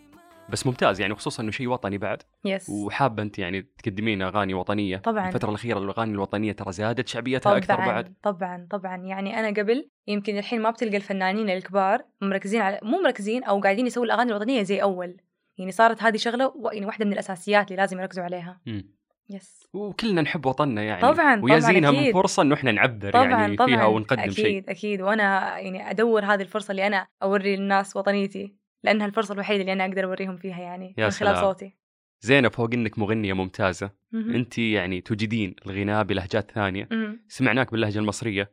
بس 0.51 0.65
ممتاز 0.67 1.01
يعني 1.01 1.15
خصوصا 1.15 1.43
إنه 1.43 1.51
شيء 1.51 1.67
وطني 1.67 1.97
بعد. 1.97 2.23
yes 2.45 2.69
وحابة 2.69 3.23
أنت 3.23 3.39
يعني 3.39 3.61
تقدمين 3.83 4.21
أغاني 4.21 4.53
وطنية. 4.53 4.97
طبعاً. 4.97 5.27
الفترة 5.27 5.49
الأخيرة 5.49 5.79
الأغاني 5.79 6.11
الوطنية 6.11 6.51
ترى 6.51 6.71
زادت 6.71 7.07
شعبيتها 7.07 7.57
أكثر 7.57 7.73
طبعا 7.75 7.85
بعد. 7.87 8.13
طبعا 8.23 8.67
طبعا. 8.71 8.97
يعني 8.97 9.39
أنا 9.39 9.47
قبل 9.61 9.89
يمكن 10.07 10.37
الحين 10.37 10.61
ما 10.61 10.69
بتلقى 10.69 10.97
الفنانين 10.97 11.49
الكبار 11.49 12.01
مركزين 12.21 12.61
على 12.61 12.79
مو 12.83 13.01
مركزين 13.01 13.43
أو 13.43 13.59
قاعدين 13.59 13.87
يسووا 13.87 14.05
الأغاني 14.05 14.31
الوطنية 14.31 14.63
زي 14.63 14.81
أول. 14.81 15.17
يعني 15.57 15.71
صارت 15.71 16.03
هذه 16.03 16.17
شغلة 16.17 16.47
و- 16.55 16.69
يعني 16.73 16.85
واحدة 16.85 17.05
من 17.05 17.13
الأساسيات 17.13 17.71
اللي 17.71 17.81
لازم 17.81 17.99
يركزوا 17.99 18.23
عليها. 18.23 18.61
مم. 18.65 18.99
yes 19.29 19.67
وكلنا 19.73 20.21
نحب 20.21 20.45
وطننا 20.45 20.83
يعني. 20.83 21.01
طبعاً، 21.01 21.41
ويا 21.43 21.59
زينها 21.59 21.91
من. 21.91 22.13
فرصة 22.13 22.43
إنه 22.43 22.55
إحنا 22.55 22.71
نعبر 22.71 23.11
طبعا 23.11 23.25
يعني 23.25 23.55
طبعا. 23.55 23.67
فيها 23.67 23.85
ونقدم 23.85 24.19
أكيد 24.21 24.33
شيء 24.33 24.63
أكيد. 24.71 25.01
وأنا 25.01 25.59
يعني 25.59 25.89
أدور 25.91 26.25
هذه 26.25 26.41
الفرصة 26.41 26.71
اللي 26.71 26.87
أنا 26.87 27.07
أوري 27.23 27.55
للناس 27.55 27.95
وطنيتي. 27.95 28.55
لأنها 28.83 29.05
الفرصة 29.05 29.33
الوحيدة 29.33 29.61
اللي 29.61 29.73
أنا 29.73 29.85
أقدر 29.85 30.03
أوريهم 30.03 30.37
فيها 30.37 30.59
يعني 30.61 30.95
يا 30.97 31.05
من 31.05 31.11
خلال 31.11 31.35
سلام. 31.35 31.35
صوتي. 31.35 31.73
زينب 32.21 32.51
فوق 32.53 32.69
إنك 32.73 32.99
مغنية 32.99 33.33
ممتازة. 33.33 33.91
مهم. 34.11 34.35
أنت 34.35 34.57
يعني 34.57 35.01
تجدين 35.01 35.55
الغناء 35.65 36.03
بلهجات 36.03 36.51
ثانية. 36.51 36.87
مهم. 36.91 37.19
سمعناك 37.27 37.71
باللهجة 37.71 37.99
المصرية 37.99 38.51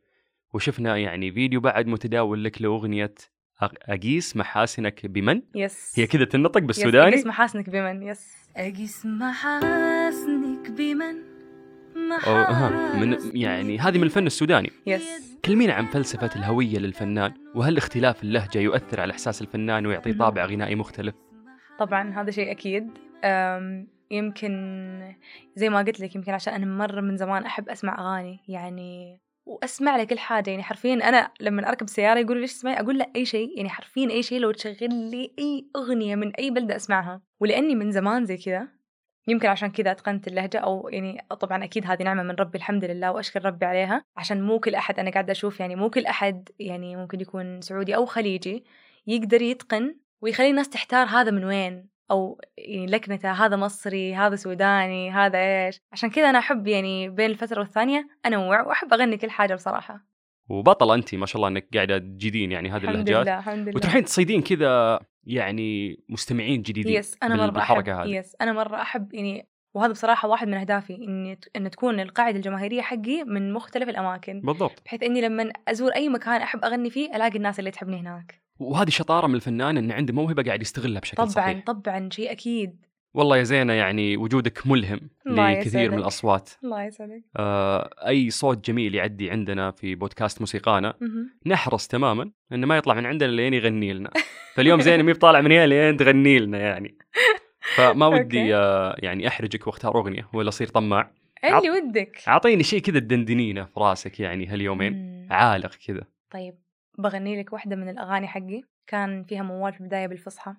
وشفنا 0.54 0.97
يعني 0.97 1.33
فيديو 1.33 1.61
بعد 1.61 1.87
متداول 1.87 2.45
لك 2.45 2.62
لأغنية 2.62 3.14
أق- 3.64 3.75
أقيس 3.90 4.37
محاسنك 4.37 5.06
بمن؟ 5.06 5.42
يس. 5.54 5.92
هي 5.99 6.06
كذا 6.06 6.25
تنطق 6.25 6.59
يس 6.61 6.64
بالسوداني؟ 6.66 7.09
أقيس 7.09 7.26
محاسنك 7.26 7.71
بمن 7.71 8.02
يس. 8.02 8.37
أقيس 8.56 9.06
محاسنك 9.06 10.71
بمن؟ 10.71 11.36
أو 12.26 12.37
أها 12.37 12.97
من 12.97 13.17
يعني 13.35 13.79
هذه 13.79 13.99
من 13.99 14.05
الفن 14.05 14.26
السوداني. 14.26 14.71
يس 14.87 15.37
كلمينا 15.45 15.73
عن 15.73 15.87
فلسفة 15.87 16.31
الهوية 16.37 16.79
للفنان 16.79 17.35
وهل 17.55 17.76
اختلاف 17.76 18.23
اللهجة 18.23 18.59
يؤثر 18.59 19.00
على 19.00 19.12
إحساس 19.12 19.43
الفنان 19.43 19.87
ويعطيه 19.87 20.11
مهم. 20.11 20.19
طابع 20.19 20.47
غنائي 20.47 20.75
مختلف؟ 20.75 21.15
طبعا 21.79 22.15
هذا 22.21 22.31
شيء 22.31 22.50
أكيد. 22.50 22.91
أم، 23.25 23.88
يمكن 24.11 25.15
زي 25.57 25.69
ما 25.69 25.79
قلت 25.79 26.00
لك 26.00 26.15
يمكن 26.17 26.33
عشان 26.33 26.55
أنا 26.55 26.67
مرة 26.67 27.00
من 27.00 27.17
زمان 27.17 27.45
أحب 27.45 27.69
أسمع 27.69 27.99
أغاني 27.99 28.41
يعني 28.49 29.21
وأسمع 29.47 29.97
لك 29.97 30.07
كل 30.07 30.19
حاجة. 30.19 30.50
يعني 30.50 30.62
حرفيا 30.62 30.95
أنا 30.95 31.31
لما 31.41 31.69
أركب 31.69 31.88
سيارة 31.88 32.19
يقولوا 32.19 32.41
ليش 32.41 32.53
تسمعي؟ 32.53 32.81
أقول 32.81 32.99
لا 32.99 33.11
أي 33.17 33.25
شيء. 33.25 33.57
يعني 33.57 33.69
حرفيا 33.69 34.11
أي 34.11 34.23
شيء 34.23 34.41
لو 34.41 34.50
تشغل 34.50 34.95
لي 35.11 35.33
أي 35.38 35.67
أغنية 35.76 36.17
من 36.17 36.35
أي 36.35 36.50
بلدة 36.50 36.76
أسمعها. 36.76 37.23
ولأني 37.41 37.75
من 37.75 37.91
زمان 37.91 38.25
زي 38.25 38.37
كذا 38.37 38.69
يمكن 39.28 39.49
عشان 39.49 39.71
كذا 39.71 39.90
أتقنت 39.90 40.28
اللهجة 40.28 40.59
أو 40.59 40.88
يعني 40.92 41.26
طبعا 41.40 41.64
أكيد 41.64 41.87
هذه 41.87 42.02
نعمة 42.02 42.23
من 42.23 42.35
ربي 42.35 42.59
الحمد 42.59 42.85
لله 42.85 43.12
وأشكر 43.12 43.45
ربي 43.45 43.66
عليها. 43.66 44.04
عشان 44.16 44.42
مو 44.42 44.61
كل 44.61 44.75
أحد 44.75 44.99
أنا 44.99 45.11
قاعدة 45.11 45.33
أشوف 45.33 45.61
يعني 45.61 45.76
مو 45.76 45.90
كل 45.90 46.06
أحد 46.06 46.49
يعني 46.59 46.97
ممكن 46.97 47.21
يكون 47.21 47.61
سعودي 47.61 47.97
أو 47.97 48.06
خليجي 48.06 48.64
يقدر 49.06 49.42
يتقن 49.42 49.97
ويخلي 50.21 50.50
الناس 50.50 50.68
تحتار 50.68 51.06
هذا 51.06 51.30
من 51.30 51.45
وين؟ 51.45 51.88
أو 52.11 52.40
يعني 52.59 52.87
لكنته 52.87 53.33
هذا 53.33 53.56
مصري 53.56 54.14
هذا 54.14 54.37
سوداني 54.37 55.11
هذا 55.11 55.38
إيش؟ 55.38 55.80
عشان 55.92 56.11
كذا 56.11 56.30
أنا 56.30 56.38
أحب 56.38 56.66
يعني 56.66 57.09
بين 57.09 57.30
الفترة 57.30 57.59
والثانية 57.59 58.09
انوع 58.26 58.62
وأحب 58.62 58.92
أغني 58.92 59.16
كل 59.16 59.30
حاجة 59.30 59.54
بصراحة. 59.54 60.06
وبطلة 60.49 60.95
أنت 60.95 61.14
ما 61.14 61.26
شاء 61.26 61.37
الله 61.37 61.49
أنك 61.49 61.68
قاعدة 61.75 61.99
تجيدين 61.99 62.52
يعني 62.52 62.71
هذه 62.71 62.85
الحمد 62.85 63.09
اللهجات. 63.09 63.26
لله 63.26 63.38
الحمد 63.38 63.68
لله. 63.68 63.76
وتروحين 63.76 64.04
تصيدين 64.04 64.42
كذا 64.42 65.00
يعني 65.26 66.00
مستمعين 66.09 66.62
جديدين 66.62 66.92
يس 66.92 67.16
أنا 67.23 67.47
مرة 67.47 67.59
أحب 67.59 67.88
هذه. 67.88 68.09
يس 68.09 68.37
أنا 68.40 68.52
مرة 68.52 68.83
أحب 68.83 69.14
يعني 69.14 69.49
وهذا 69.75 69.92
بصراحة 69.92 70.28
واحد 70.28 70.49
من 70.49 70.54
أهدافي 70.54 70.95
إني 70.95 71.38
إن 71.56 71.71
تكون 71.71 72.00
القاعدة 72.00 72.37
الجماهيرية 72.37 72.83
حقي 72.83 73.25
من 73.25 73.52
مختلف 73.52 73.88
الأماكن. 73.88 74.40
بالضبط. 74.40 74.83
بحيث 74.85 75.02
إني 75.02 75.21
لما 75.21 75.52
أزور 75.68 75.90
أي 75.90 76.09
مكان 76.09 76.40
أحب 76.40 76.64
أغني 76.64 76.90
فيه 76.90 77.16
ألاقي 77.16 77.37
الناس 77.37 77.59
اللي 77.59 77.71
تحبني 77.71 78.00
هناك. 78.00 78.42
وهذه 78.59 78.90
شطارة 78.90 79.26
من 79.26 79.35
الفنان 79.35 79.76
أنه 79.76 79.95
عنده 79.95 80.14
موهبة 80.14 80.42
قاعد 80.42 80.62
يستغلها 80.62 81.00
بشكل 81.00 81.16
طبعا 81.16 81.28
صحيح. 81.28 81.64
طبعا 81.64 82.09
شيء 82.12 82.33
أكيد. 82.33 82.86
والله 83.16 83.37
يا 83.37 83.42
زينة 83.42 83.73
يعني 83.73 84.16
وجودك 84.16 84.66
ملهم 84.66 85.00
لكثير 85.26 85.50
من 85.54 85.58
يسعدك. 85.61 85.92
الأصوات. 85.92 86.50
الله 86.64 86.85
يسعدك. 86.85 87.23
آه 87.37 87.90
أي 88.06 88.30
صوت 88.30 88.66
جميل 88.70 88.94
يعدي 88.94 89.30
عندنا 89.30 89.70
في 89.70 89.94
بودكاست 89.94 90.40
موسيقانا. 90.40 90.94
نحرص 91.46 91.87
تماما 91.88 92.30
إنه 92.52 92.66
ما 92.66 92.76
يطلع 92.76 92.94
من 92.94 93.06
عندنا 93.06 93.28
لين 93.30 93.54
يغني 93.54 93.92
لنا. 93.92 94.11
فاليوم 94.54 94.80
زين 94.80 95.02
مي 95.02 95.14
طالع 95.14 95.40
من 95.40 95.52
هنا 95.52 95.66
لين 95.66 95.96
تغني 95.96 96.38
لنا 96.38 96.58
يعني. 96.58 96.99
فما 97.76 98.06
ودي. 98.16 98.56
آه، 98.56 98.96
يعني 98.99 99.28
أحرجك 99.28 99.66
واختار 99.66 99.99
أغنية 99.99 100.28
ولا 100.32 100.49
أصير 100.49 100.66
طماع. 100.66 101.11
اللي 101.44 101.70
ودك. 101.70 102.18
أعطيني 102.28 102.62
شيء 102.62 102.80
كذا 102.80 102.99
تدندنينة 102.99 103.64
في 103.64 103.80
راسك 103.80 104.20
يعني 104.20 104.46
هاليومين. 104.46 104.92
مم. 104.92 105.28
عالق 105.30 105.70
كذا. 105.87 106.02
طيب 106.30 106.54
بغني 106.99 107.40
لك 107.40 107.52
واحدة 107.52 107.76
من 107.76 107.88
الأغاني 107.88 108.26
حقي. 108.28 108.62
كان 108.87 109.25
فيها 109.25 109.42
موال 109.42 109.73
في 109.73 109.80
البداية 109.80 110.06
بالفصحى. 110.06 110.54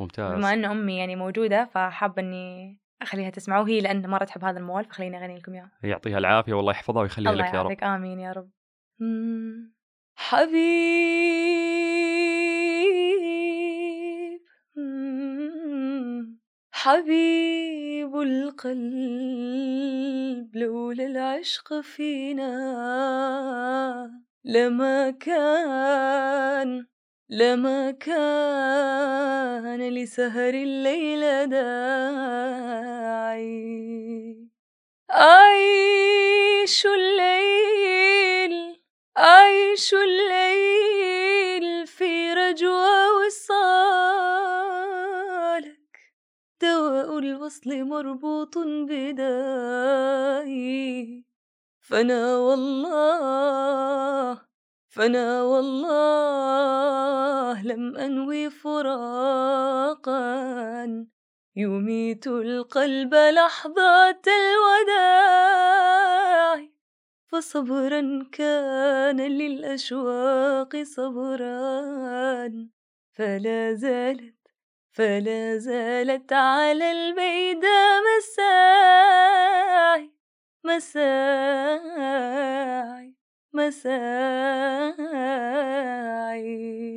ممتاز. 0.00 0.32
بما 0.38 0.52
أن 0.52 0.64
أمي 0.64 0.98
يعني 0.98 1.16
موجودة 1.16 1.64
فحابة 1.64 2.22
إني 2.22 2.78
أخليها 3.02 3.30
تسمعه 3.30 3.62
وهي 3.62 3.80
لأن 3.80 4.10
مرة 4.10 4.24
تحب 4.24 4.44
هذا 4.44 4.58
الموال 4.58 4.84
فخليني 4.84 5.18
أغني 5.18 5.38
لكم 5.38 5.54
إياه. 5.54 5.70
يعطيها 5.82 6.18
العافية 6.18 6.54
والله 6.54 6.72
يحفظها 6.72 7.02
ويخليها 7.02 7.32
لك 7.32 7.54
يا 7.54 7.62
رب. 7.62 7.76
آمين 7.82 8.20
يا 8.20 8.32
رب. 8.32 8.50
حبيب. 10.16 11.60
حبيب 16.72 18.16
القلب 18.16 18.80
لولا 20.56 21.06
العشق 21.06 21.80
فينا 21.80 22.50
لما 24.44 25.10
كان 25.10 26.86
لما 27.30 27.90
كان 27.90 29.88
لسهر 29.88 30.54
الليلة 30.54 31.44
داعي. 31.44 31.70
أعيش 35.10 36.86
الليل 36.86 38.80
أعيش 39.18 39.94
الليل 39.94 41.86
في 41.86 42.32
رجوى 42.32 43.06
وصالك. 43.26 43.70
دواء 46.62 47.18
الوصل 47.18 47.84
مربوط 47.84 48.58
بدائي 48.88 50.04
فأنا 51.80 52.36
والله 52.36 53.70
فأنا 54.90 55.42
والله 55.42 56.82
لم 57.62 57.96
أنوي 57.96 58.50
فراقا 58.50 60.16
يميت 61.56 62.26
القلب 62.26 63.14
لحظات 63.14 64.26
الوداع 64.28 65.50
فصبرا 67.26 68.28
كان 68.32 69.20
للأشواق 69.20 70.82
صبرا 70.82 72.50
فلا 73.12 73.74
زالت 73.74 74.34
فلا 74.92 75.56
زالت 75.58 76.32
على 76.32 76.92
البيداء 76.92 78.02
مساعي 78.18 80.12
مساعي 80.64 82.30
مساعي. 83.54 84.00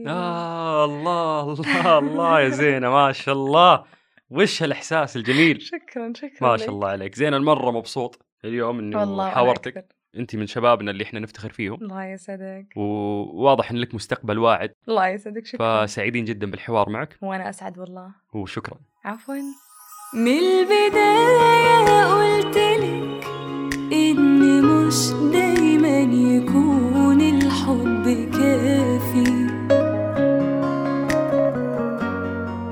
آه 0.07 0.85
الله 0.85 1.53
الله 1.53 1.97
الله 1.99 2.41
يا 2.41 2.49
زينة 2.49 2.89
ما 2.89 3.11
شاء 3.11 3.35
الله. 3.35 3.83
وش 4.29 4.63
هالإحساس 4.63 5.15
الجميل؟ 5.15 5.61
شكرا 5.61 6.13
شكرا 6.15 6.49
ما 6.49 6.57
شاء 6.57 6.69
الله 6.69 6.87
عليك. 6.87 7.15
زين 7.15 7.33
المرة 7.33 7.71
مبسوط 7.71 8.25
اليوم 8.45 8.95
وأنا 8.95 9.29
حاورتك. 9.29 9.87
أنت 10.17 10.35
من 10.35 10.47
شبابنا 10.47 10.91
اللي 10.91 11.03
إحنا 11.03 11.19
نفتخر 11.19 11.49
فيهم. 11.49 11.73
الله 11.81 12.05
يسعدك. 12.05 12.67
وواضح 12.75 13.71
ان 13.71 13.77
لك 13.77 13.95
مستقبل 13.95 14.39
واعد. 14.39 14.73
الله 14.87 15.07
يسعدك 15.07 15.45
شكرا. 15.45 15.85
فسعيدين 15.85 16.25
جدا 16.25 16.51
بالحوار 16.51 16.89
معك. 16.89 17.17
وأنا 17.21 17.49
أسعد 17.49 17.79
والله. 17.79 18.11
وشكرا. 18.33 18.77
عفوا. 19.05 19.35
من 20.13 20.27
البداية 20.27 22.05
قلت 22.05 22.57
لك 22.57 23.25
إن 23.93 24.61
مش 24.65 25.11
دايما 25.11 25.52
يكون 26.11 27.21
الحب 27.21 28.03
كافي. 28.33 29.43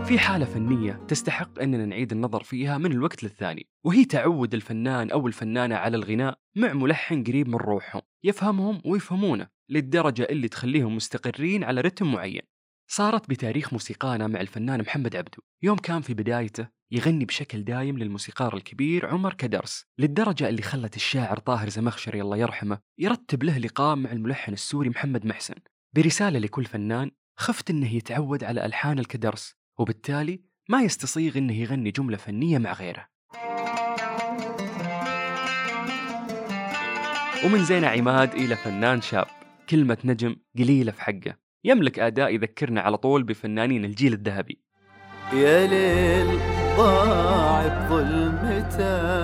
في 0.06 0.20
حالة 0.20 0.46
فنية 0.46 0.94
تستحق 1.08 1.62
أننا 1.62 1.86
نعيد 1.86 2.12
النظر 2.12 2.44
فيها 2.44 2.78
من 2.78 2.92
الوقت 2.92 3.24
للثاني 3.24 3.68
وهي 3.86 4.06
تعود 4.06 4.54
الفنان 4.54 5.12
أو 5.12 5.28
الفنانة 5.28 5.76
على 5.76 5.98
الغناء 5.98 6.40
مع 6.56 6.74
ملحن 6.74 7.24
قريب 7.24 7.48
من 7.48 7.56
روحهم 7.56 8.02
يفهمهم 8.24 8.82
ويفهمونه 8.86 9.48
للدرجة 9.70 10.24
اللي 10.24 10.48
تخليهم 10.48 10.96
مستقرين 10.96 11.64
على 11.64 11.82
رتم 11.82 12.12
معين. 12.12 12.42
صارت 12.88 13.30
بتاريخ 13.30 13.74
موسيقانا 13.74 14.28
مع 14.28 14.42
الفنان 14.42 14.82
محمد 14.82 15.16
عبدو 15.16 15.42
يوم 15.64 15.78
كان 15.78 16.02
في 16.02 16.14
بدايته 16.14 16.81
يغني 16.94 17.26
بشكل 17.26 17.64
دايم 17.64 17.98
للموسيقار 17.98 18.56
الكبير 18.56 19.06
عمر 19.06 19.34
كدرس 19.34 19.86
للدرجة 20.00 20.50
اللي 20.50 20.62
خلت 20.62 20.96
الشاعر 20.96 21.38
طاهر 21.38 21.70
زمخشري 21.70 22.22
الله 22.22 22.38
يرحمه 22.38 22.80
يرتب 22.98 23.44
له 23.44 23.58
لقاء 23.58 23.96
مع 23.96 24.12
الملحن 24.12 24.54
السوري 24.54 24.90
محمد 24.90 25.26
محسن. 25.26 25.56
برسالة 25.94 26.40
لكل 26.40 26.66
فنان 26.66 27.12
خفت 27.38 27.70
إنه 27.70 27.96
يتعود 27.96 28.44
على 28.44 28.66
ألحان 28.66 29.00
الكدرس 29.00 29.56
وبالتالي 29.80 30.42
ما 30.70 30.82
يستصيغ 30.82 31.38
إنه 31.38 31.54
يغني 31.54 31.92
جملة 31.92 32.18
فنية 32.18 32.58
مع 32.58 32.74
غيره. 32.74 33.08
ومن 37.46 37.64
زين 37.64 37.86
عماد 37.86 38.34
إلى 38.34 38.56
فنان 38.56 39.02
شاب 39.02 39.28
كلمة 39.70 39.98
نجم 40.06 40.36
قليلة 40.58 40.92
في 40.92 41.02
حقه. 41.02 41.38
يملك 41.64 42.00
أداء 42.00 42.34
يذكرنا 42.34 42.82
على 42.82 42.98
طول 42.98 43.24
بفنانين 43.24 43.86
الجيل 43.86 44.14
الذهبي. 44.14 44.62
يا 45.34 45.68
ليل 45.68 46.40
ضاع 46.78 47.68
بظلمته 47.68 49.22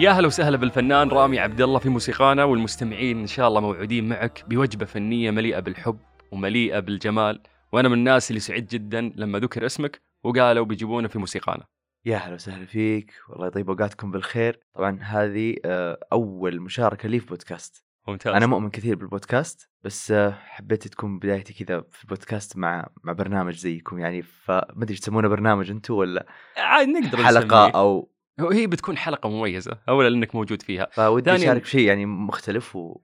يا 0.00 0.10
هلا 0.10 0.26
وسهلا 0.26 0.56
بالفنان 0.56 1.08
رامي 1.08 1.38
عبد 1.38 1.60
الله 1.60 1.78
في 1.78 1.88
موسيقانا 1.88 2.44
والمستمعين 2.44 3.18
إن 3.18 3.26
شاء 3.26 3.48
الله 3.48 3.60
موعودين 3.60 4.08
معك 4.08 4.44
بوجبة 4.48 4.86
فنية 4.86 5.30
مليئة 5.30 5.60
بالحب 5.60 5.98
ومليئة 6.32 6.78
بالجمال 6.78 7.40
وأنا 7.72 7.88
من 7.88 7.98
الناس 7.98 8.30
اللي 8.30 8.40
سعيد 8.40 8.66
جدا 8.66 9.12
لما 9.16 9.38
ذكر 9.38 9.66
اسمك 9.66 10.02
وقالوا 10.24 10.64
بيجيبونا 10.64 11.08
في 11.08 11.18
موسيقانا. 11.18 11.64
يا 12.04 12.16
هلا 12.16 12.34
وسهلا 12.34 12.66
فيك 12.66 13.12
والله 13.28 13.46
يطيب 13.46 13.70
أوقاتكم 13.70 14.10
بالخير. 14.10 14.60
طبعا 14.74 14.98
هذه 15.02 15.56
آه، 15.64 15.98
أول 16.12 16.60
مشاركة 16.60 17.08
لي 17.08 17.20
في 17.20 17.26
بودكاست. 17.26 17.84
ممتاز 18.08 18.34
أنا 18.34 18.46
مؤمن 18.46 18.70
كثير 18.70 18.96
بالبودكاست 18.96 19.70
بس 19.82 20.10
آه، 20.10 20.30
حبيت 20.30 20.88
تكون 20.88 21.18
بدايتي 21.18 21.64
كذا 21.64 21.84
في 21.90 22.04
البودكاست 22.04 22.56
مع 22.56 22.88
مع 23.04 23.12
برنامج 23.12 23.56
زيكم 23.56 23.98
يعني 23.98 24.22
فما 24.22 24.82
ادري 24.82 24.96
تسمونه 24.96 25.28
برنامج 25.28 25.70
أنتم 25.70 25.94
ولا 25.94 26.26
عاد 26.56 26.88
نقدر 26.88 27.24
حلقة 27.24 27.68
نسميه. 27.68 27.80
أو 27.80 28.10
هي 28.40 28.66
بتكون 28.66 28.96
حلقة 28.96 29.28
مميزة 29.28 29.78
اولا 29.88 30.08
انك 30.08 30.34
موجود 30.34 30.62
فيها 30.62 30.88
فودي 30.92 31.34
أشارك 31.34 31.62
بشيء 31.62 31.88
يعني 31.88 32.06
مختلف 32.06 32.76
و... 32.76 33.00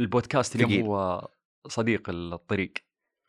البودكاست 0.00 0.56
اليوم 0.56 0.70
ثقيل. 0.70 0.84
هو 0.84 1.28
صديق 1.68 2.02
الطريق 2.08 2.72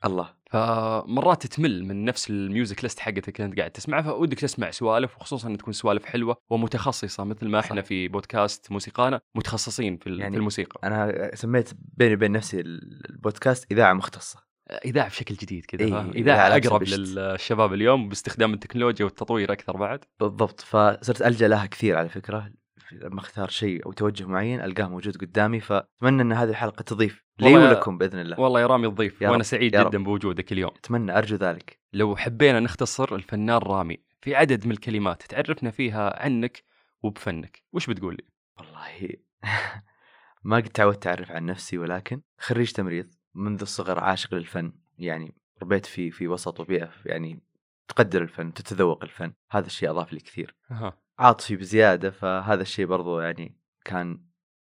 الله 0.06 0.34
فمرات 0.56 1.48
تمل 1.48 1.86
من 1.86 2.06
نفس 2.06 2.30
ال 2.30 2.39
music 2.39 2.84
list 2.84 3.00
حقتك 3.00 3.40
اللي 3.40 3.50
انت 3.50 3.60
قاعد 3.60 3.72
تسمعها 3.72 4.02
فودك 4.02 4.40
تسمع 4.40 4.72
سوالف 4.72 5.16
وخصوصا 5.16 5.48
إن 5.48 5.58
تكون 5.58 5.74
سوالف 5.74 6.06
حلوة 6.06 6.38
ومتخصصة 6.50 7.24
مثل 7.24 7.48
ما 7.48 7.60
إحنا. 7.60 7.82
في 7.82 8.08
بودكاست 8.08 8.72
موسيقانا 8.72 9.22
متخصصين 9.36 9.98
في, 9.98 10.10
يعني 10.10 10.32
في 10.32 10.38
الموسيقى. 10.38 10.80
أنا 10.84 11.32
سميت 11.34 11.70
بيني 11.98 12.14
وبين 12.14 12.32
نفسي 12.32 12.60
البودكاست 12.60 13.72
إذاعة 13.72 13.94
مختصة. 13.94 14.40
إذاعة 14.86 15.10
بشكل 15.10 15.36
جديد 15.36 15.66
كذا 15.66 15.82
إيه، 15.82 16.12
إذاعة 16.12 16.58
أقرب 16.58 16.80
بشت. 16.80 17.00
للشباب 17.00 17.74
اليوم 17.74 18.10
باستخدام 18.10 18.54
التكنولوجيا 18.54 19.06
والتطوير 19.06 19.52
أكثر 19.52 19.78
بعد. 19.78 20.00
بالضبط 20.20 20.62
فصرت 20.62 21.22
ألجأ 21.22 21.48
لها 21.48 21.66
كثير 21.66 21.98
على 21.98 22.10
فكرة. 22.10 22.52
لما 22.92 23.20
اختار 23.20 23.50
شيء 23.50 23.86
أو 23.86 23.92
توجه 23.92 24.26
معين 24.26 24.62
ألقاه 24.62 24.88
موجود 24.88 25.18
قدامي 25.18 25.60
فأتمنى 25.60 26.22
إن 26.22 26.32
هذه 26.32 26.50
الحلقة 26.50 26.82
تضيف 26.82 27.24
لي 27.40 27.54
ولكم 27.54 27.98
بإذن 27.98 28.20
الله. 28.20 28.40
والله 28.40 28.62
يا 28.62 28.68
رامي 28.68 28.96
يا 29.22 29.30
وأنا 29.30 29.44
سعيد 29.44 29.72
جدا 29.72 29.82
رب. 29.82 29.96
بوجودك 29.96 30.52
اليوم. 30.52 30.72
أتمنى 30.76 31.18
أرجو 31.18 31.36
ذلك. 31.36 31.80
لو 31.94 32.16
حبينا 32.16 32.60
نختصر 32.60 33.16
الفنان 33.16 33.58
رامي 33.58 33.98
في 34.22 34.36
عدد 34.36 34.66
من 34.66 34.72
الكلمات 34.72 35.24
تعرفنا 35.24 35.72
فيها 35.72 36.24
عنك 36.24 36.64
وبفنك 37.04 37.64
وش 37.74 37.88
بتقول 37.90 38.16
لي؟ 38.16 38.24
والله 38.58 39.10
ما 40.44 40.58
قد 40.58 40.70
تعودت 40.70 41.08
أعرف 41.08 41.32
عن 41.32 41.46
نفسي 41.46 41.78
ولكن 41.78 42.22
خريج 42.40 42.72
تمريض 42.72 43.14
منذ 43.36 43.62
الصغر 43.62 44.00
عاشق 44.00 44.34
للفن 44.34 44.74
يعني 44.98 45.36
ربيت 45.62 45.86
في 45.86 46.12
في 46.12 46.28
وسط 46.28 46.60
وبيئه 46.60 46.92
يعني 47.06 47.42
تقدر 47.88 48.22
الفن 48.22 48.54
تتذوق 48.54 49.04
الفن 49.04 49.34
هذا 49.52 49.66
الشيء 49.66 49.90
أضاف 49.90 50.14
لي 50.14 50.20
كثير. 50.20 50.56
أها. 50.72 50.98
عاطفي 51.20 51.56
بزيادة 51.56 52.12
فهذا 52.12 52.62
الشيء 52.62 52.86
برضو 52.86 53.20
يعني 53.20 53.58
كان 53.86 54.26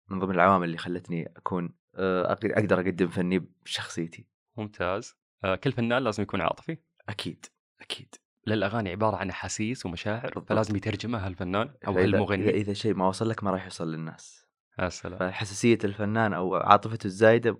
من 0.09 0.19
ضمن 0.19 0.35
العوامل 0.35 0.65
اللي 0.65 0.77
خلتني 0.77 1.33
أكون 1.37 1.75
آه، 1.95 2.31
أقدر 2.33 2.79
أقدم 2.79 3.07
فني 3.07 3.39
بشخصيتي. 3.65 4.27
ممتاز. 4.57 5.15
آه، 5.43 5.55
كل 5.55 5.71
فنان 5.71 6.03
لازم 6.03 6.23
يكون 6.23 6.41
عاطفي؟ 6.41 6.77
أكيد 7.09 7.45
أكيد. 7.81 8.15
للأغاني 8.47 8.89
عبارة 8.89 9.15
عن 9.15 9.29
أحاسيس 9.29 9.85
ومشاعر 9.85 10.25
بالضبط. 10.27 10.49
فلازم 10.49 10.75
يترجمها 10.75 11.27
الفنان 11.27 11.73
أو 11.87 11.93
إذا- 11.93 11.97
إذا, 11.97 12.05
المغني 12.05 12.49
إذا 12.49 12.73
شيء 12.73 12.93
ما 12.93 13.07
وصل 13.07 13.29
لك 13.29 13.43
ما 13.43 13.51
راح 13.51 13.63
يوصل 13.63 13.91
للناس. 13.91 14.45
يا 14.79 14.89
سلام. 14.89 15.19
فحساسية 15.19 15.77
الفنان 15.83 16.33
أو 16.33 16.55
عاطفته 16.55 17.07
الزايدة 17.07 17.59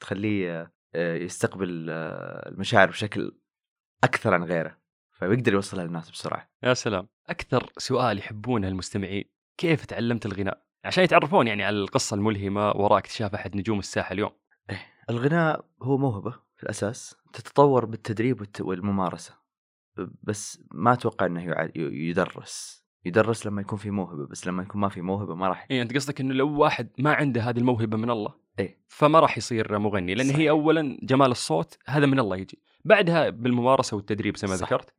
تخليه 0.00 0.72
آه، 0.94 1.14
يستقبل 1.14 1.90
المشاعر 1.90 2.88
بشكل 2.88 3.38
أكثر 4.04 4.34
عن 4.34 4.44
غيره. 4.44 4.78
فيقدر 5.28 5.52
يوصلها 5.52 5.84
للناس 5.84 6.10
بسرعة. 6.10 6.50
يا 6.62 6.74
سلام. 6.74 7.08
أكثر 7.28 7.70
سؤال 7.78 8.18
يحبونه 8.18 8.68
المستمعين 8.68 9.24
كيف 9.58 9.84
تعلمت 9.84 10.26
الغناء؟ 10.26 10.64
عشان 10.84 11.04
يتعرفون 11.04 11.46
يعني 11.46 11.64
على 11.64 11.76
القصة 11.76 12.14
الملهمة 12.14 12.70
وراء 12.70 12.98
اكتشاف 12.98 13.34
أحد 13.34 13.56
نجوم 13.56 13.78
الساحة 13.78 14.12
اليوم. 14.12 14.30
الغناء 15.10 15.64
هو 15.82 15.98
موهبة 15.98 16.30
في 16.56 16.62
الأساس 16.62 17.16
تتطور 17.32 17.84
بالتدريب 17.84 18.46
والممارسة. 18.60 19.34
بس 20.22 20.64
ما 20.72 20.92
أتوقع 20.92 21.26
إنه 21.26 21.70
يدرس. 21.76 22.84
يدرس 23.04 23.46
لما 23.46 23.60
يكون 23.60 23.78
في 23.78 23.90
موهبة 23.90 24.26
بس 24.26 24.46
لما 24.46 24.62
يكون 24.62 24.80
ما 24.80 24.88
في 24.88 25.00
موهبة 25.00 25.34
ما 25.34 25.48
راح 25.48 25.66
يعني 25.70 25.82
أنت 25.82 25.94
قصدك 25.94 26.20
إنه 26.20 26.34
لو 26.34 26.60
واحد 26.60 26.88
ما 26.98 27.14
عنده 27.14 27.42
هذه 27.42 27.58
الموهبة 27.58 27.96
من 27.96 28.10
الله 28.10 28.34
إيه. 28.58 28.80
فما 28.88 29.20
راح 29.20 29.38
يصير 29.38 29.78
مغني 29.78 30.14
لأن 30.14 30.26
صحيح. 30.26 30.38
هي 30.38 30.50
اولا 30.50 30.98
جمال 31.02 31.30
الصوت 31.30 31.78
هذا 31.86 32.06
من 32.06 32.18
الله 32.20 32.36
يجي. 32.36 32.62
بعدها 32.84 33.30
بالممارسة 33.30 33.96
والتدريب 33.96 34.36
زي 34.36 34.48
ما. 34.48 34.54
ذكرت. 34.54 34.94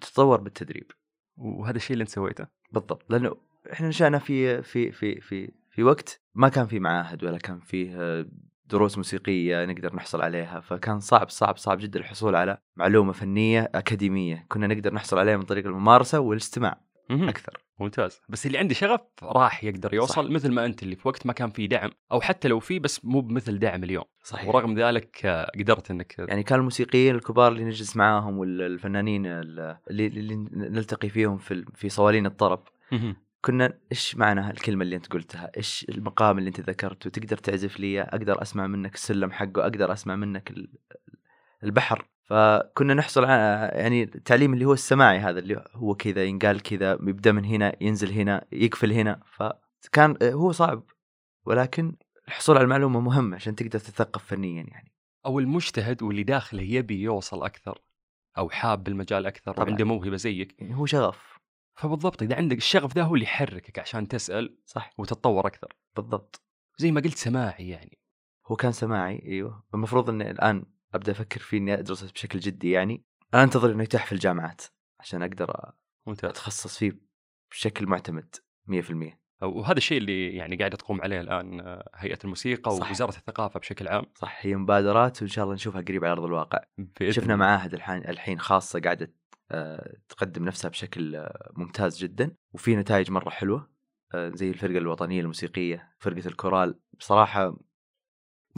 تتطور 0.00 0.40
بالتدريب. 0.40 0.90
وهذا 1.36 1.76
الشيء 1.76 1.92
اللي 1.92 2.02
انت 2.02 2.10
سويته. 2.10 2.46
بالضبط 2.72 3.12
لأنه 3.12 3.36
إحنا 3.72 3.88
نشأنا 3.88 4.18
في 4.18 4.62
في 4.62 4.92
في 4.92 5.20
في 5.20 5.52
في 5.70 5.82
وقت 5.82 6.22
ما 6.34 6.48
كان 6.48 6.66
في 6.66 6.80
معاهد 6.80 7.24
ولا 7.24 7.38
كان 7.38 7.60
فيه 7.60 7.96
آه، 8.00 8.26
دروس 8.66 8.96
موسيقية 8.96 9.64
نقدر 9.64 9.94
نحصل 9.94 10.22
عليها 10.22 10.60
فكان 10.60 11.00
صعب 11.00 11.28
صعب 11.28 11.56
صعب 11.56 11.78
جدا 11.78 12.00
الحصول 12.00 12.36
على 12.36 12.58
معلومة 12.76 13.12
فنية 13.12 13.70
أكاديمية. 13.74 14.46
كنا 14.48 14.66
نقدر 14.66 14.94
نحصل 14.94 15.18
عليها 15.18 15.36
من 15.36 15.42
طريق 15.42 15.66
الممارسة 15.66 16.20
والاستماع 16.20 16.80
مهم. 17.10 17.28
ممتاز 17.80 18.20
بس 18.28 18.46
اللي 18.46 18.58
عنده 18.58 18.74
شغف 18.74 19.00
راح 19.22 19.64
يقدر 19.64 19.94
يوصل 19.94 20.24
صح. 20.24 20.30
مثل 20.30 20.52
ما 20.52 20.64
أنت 20.64 20.82
اللي 20.82 20.96
في 20.96 21.08
وقت 21.08 21.26
ما 21.26 21.32
كان 21.32 21.50
في 21.50 21.66
دعم 21.66 21.90
أو 22.12 22.20
حتى 22.20 22.48
لو 22.48 22.60
في 22.60 22.78
بس 22.78 23.04
مو 23.04 23.20
بمثل 23.20 23.58
دعم 23.58 23.84
اليوم 23.84 24.04
صحيح 24.22 24.48
ورغم 24.54 24.74
ذلك 24.78 25.26
آه، 25.26 25.50
قدرت 25.58 25.90
إنك 25.90 26.18
يعني 26.18 26.42
كان 26.42 26.58
الموسيقيين 26.58 27.14
الكبار 27.14 27.52
اللي 27.52 27.64
نجلس 27.64 27.96
معاهم 27.96 28.38
والفنانين 28.38 29.26
اللي, 29.26 29.78
اللي 29.90 30.36
نلتقي 30.52 31.08
فيهم 31.08 31.38
في 31.38 31.64
في 31.74 31.88
صوالين 31.88 32.26
الطرب. 32.26 32.62
كنا 33.40 33.78
إيش 33.92 34.16
معنى 34.16 34.50
الكلمة 34.50 34.82
اللي 34.82 34.96
أنت 34.96 35.12
قلتها؟ 35.12 35.50
إيش 35.56 35.86
المقام 35.88 36.38
اللي 36.38 36.48
أنت 36.48 36.60
ذكرته؟ 36.60 37.10
تقدر 37.10 37.36
تعزف 37.36 37.80
لي؟ 37.80 38.02
أقدر 38.02 38.42
أسمع 38.42 38.66
منك 38.66 38.94
السلم 38.94 39.32
حقه، 39.32 39.62
أقدر 39.62 39.92
أسمع 39.92 40.16
منك 40.16 40.50
ال- 40.50 40.68
البحر، 41.64 42.06
فكنا 42.24 42.94
نحصل 42.94 43.24
على 43.24 43.70
يعني 43.72 44.02
التعليم 44.02 44.54
اللي 44.54 44.64
هو 44.64 44.72
السماعي 44.72 45.18
هذا 45.18 45.38
اللي 45.38 45.64
هو 45.72 45.94
كذا 45.94 46.24
ينقال 46.24 46.62
كذا 46.62 46.92
يبدأ 46.92 47.32
من 47.32 47.44
هنا 47.44 47.76
ينزل 47.80 48.12
هنا 48.12 48.46
يقفل 48.52 48.92
هنا. 48.92 49.20
فكان 49.26 50.16
هو 50.22 50.52
صعب 50.52 50.82
ولكن 51.46 51.96
الحصول 52.28 52.56
على 52.56 52.64
المعلومة 52.64 53.00
مهمه 53.00 53.36
عشان 53.36 53.56
تقدر 53.56 53.78
تثقف 53.78 54.24
فنيا 54.24 54.62
يعني. 54.62 54.92
أو 55.26 55.38
المجتهد 55.38 56.02
واللي 56.02 56.22
داخله 56.22 56.62
يبي 56.62 57.02
يوصل 57.02 57.44
أكثر 57.44 57.78
أو 58.38 58.50
حاب 58.50 58.88
المجال 58.88 59.26
أكثر 59.26 59.52
طبعاً. 59.52 59.68
وعنده 59.68 59.84
موهبة 59.84 60.16
زيك. 60.16 60.54
يعني 60.58 60.76
هو 60.76 60.86
شغف. 60.86 61.38
فبالضبط 61.76 62.22
إذا 62.22 62.36
عندك 62.36 62.56
الشغف 62.56 62.94
ذا 62.94 63.02
هو 63.02 63.14
اللي 63.14 63.24
يحركك 63.24 63.78
عشان 63.78 64.08
تسأل 64.08 64.58
صح. 64.64 64.94
وتتطور 64.98 65.46
أكثر. 65.46 65.76
بالضبط. 65.96 66.42
زي 66.78 66.92
ما 66.92 67.00
قلت 67.00 67.16
سماعي 67.16 67.68
يعني. 67.68 67.98
هو 68.46 68.56
كان 68.56 68.72
سماعي 68.72 69.22
أيوه. 69.26 69.64
المفروض 69.74 70.10
اني 70.10 70.30
الآن 70.30 70.64
أبدأ 70.94 71.12
أفكر 71.12 71.40
فيه 71.40 71.58
إني 71.58 71.74
أدرس 71.74 72.02
بشكل 72.02 72.38
جدي 72.38 72.70
يعني. 72.70 73.04
أنتظر 73.34 73.72
إنه 73.72 73.82
يتاح 73.82 74.06
في 74.06 74.12
الجامعات 74.12 74.62
عشان 75.00 75.22
أقدر 75.22 75.72
ممتاز. 76.06 76.30
أتخصص 76.30 76.78
فيه 76.78 76.98
بشكل 77.50 77.86
معتمد 77.86 78.34
100% 78.66 79.24
وهذا 79.42 79.76
الشيء 79.78 79.98
اللي 79.98 80.36
يعني 80.36 80.56
قاعدة 80.56 80.76
تقوم 80.76 81.02
عليه 81.02 81.20
الآن 81.20 81.60
آه، 81.60 81.90
هيئة 81.94 82.18
الموسيقى 82.24 82.70
صح. 82.70 82.88
ووزارة 82.88 83.10
الثقافة 83.10 83.60
بشكل 83.60 83.88
عام. 83.88 84.04
صح 84.14 84.38
هي 84.40 84.56
مبادرات 84.56 85.22
وإن 85.22 85.28
شاء 85.30 85.44
الله 85.44 85.54
نشوفها 85.54 85.80
قريب 85.80 86.04
على 86.04 86.12
أرض 86.12 86.24
الواقع. 86.24 86.58
بإذن 86.78 87.12
شفنا. 87.12 87.36
معاهد 87.36 87.74
الحين 87.74 88.08
الحين 88.08 88.40
خاصة 88.40 88.80
قاعدة 88.80 89.14
آه، 89.50 89.96
تقدم 90.08 90.44
نفسها 90.44 90.68
بشكل 90.68 91.16
آه، 91.16 91.52
ممتاز 91.56 91.98
جدا. 91.98 92.36
وفي 92.52 92.76
نتائج 92.76 93.10
مرة 93.10 93.30
حلوة 93.30 93.74
زي 94.16 94.50
الفرقة 94.50 94.78
الوطنية 94.78 95.20
الموسيقية 95.20 95.94
فرقة 95.98 96.28
الكورال. 96.28 96.78
بصراحة 96.98 97.56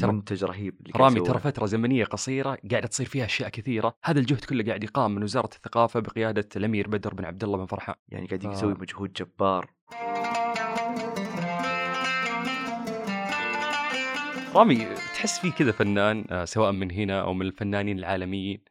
ترى- 0.03 0.05
منتج 0.07 0.45
رهيب 0.45 0.75
اللي 0.81 0.93
رامي. 0.97 1.21
ترى 1.21 1.39
فترة 1.39 1.67
زمنية 1.67 2.05
قصيرة 2.05 2.59
قاعدة 2.71 2.87
تصير 2.87 3.07
فيها 3.07 3.25
أشياء 3.25 3.49
كثيرة، 3.49 3.97
هذا 4.05 4.21
الجهد 4.21 4.45
كله 4.45 4.65
قاعد 4.65 4.85
يقام 4.85 5.15
من 5.15 5.23
وزارة 5.23 5.47
الثقافة 5.55 6.01
بقيادة 6.01 6.49
الأمير 6.57 6.89
بدر 6.89 7.15
بن 7.15 7.25
عبد 7.25 7.45
الله 7.45 7.59
بن 7.59 7.67
فرحان. 7.67 7.95
يعني 8.09 8.27
قاعد 8.27 8.45
يسوي 8.45 8.75
مجهود 8.75 9.13
جبار 9.13 9.71
رامي 14.55 14.85
تحس 14.95 15.39
في 15.39 15.51
كذا 15.51 15.73
فنان 15.73 16.25
آه، 16.31 16.45
سواء 16.45 16.73
من 16.73 16.91
هنا 16.93 17.21
أو 17.21 17.35
من 17.35 17.47
الفنانين 17.47 17.99
العالميين. 17.99 18.65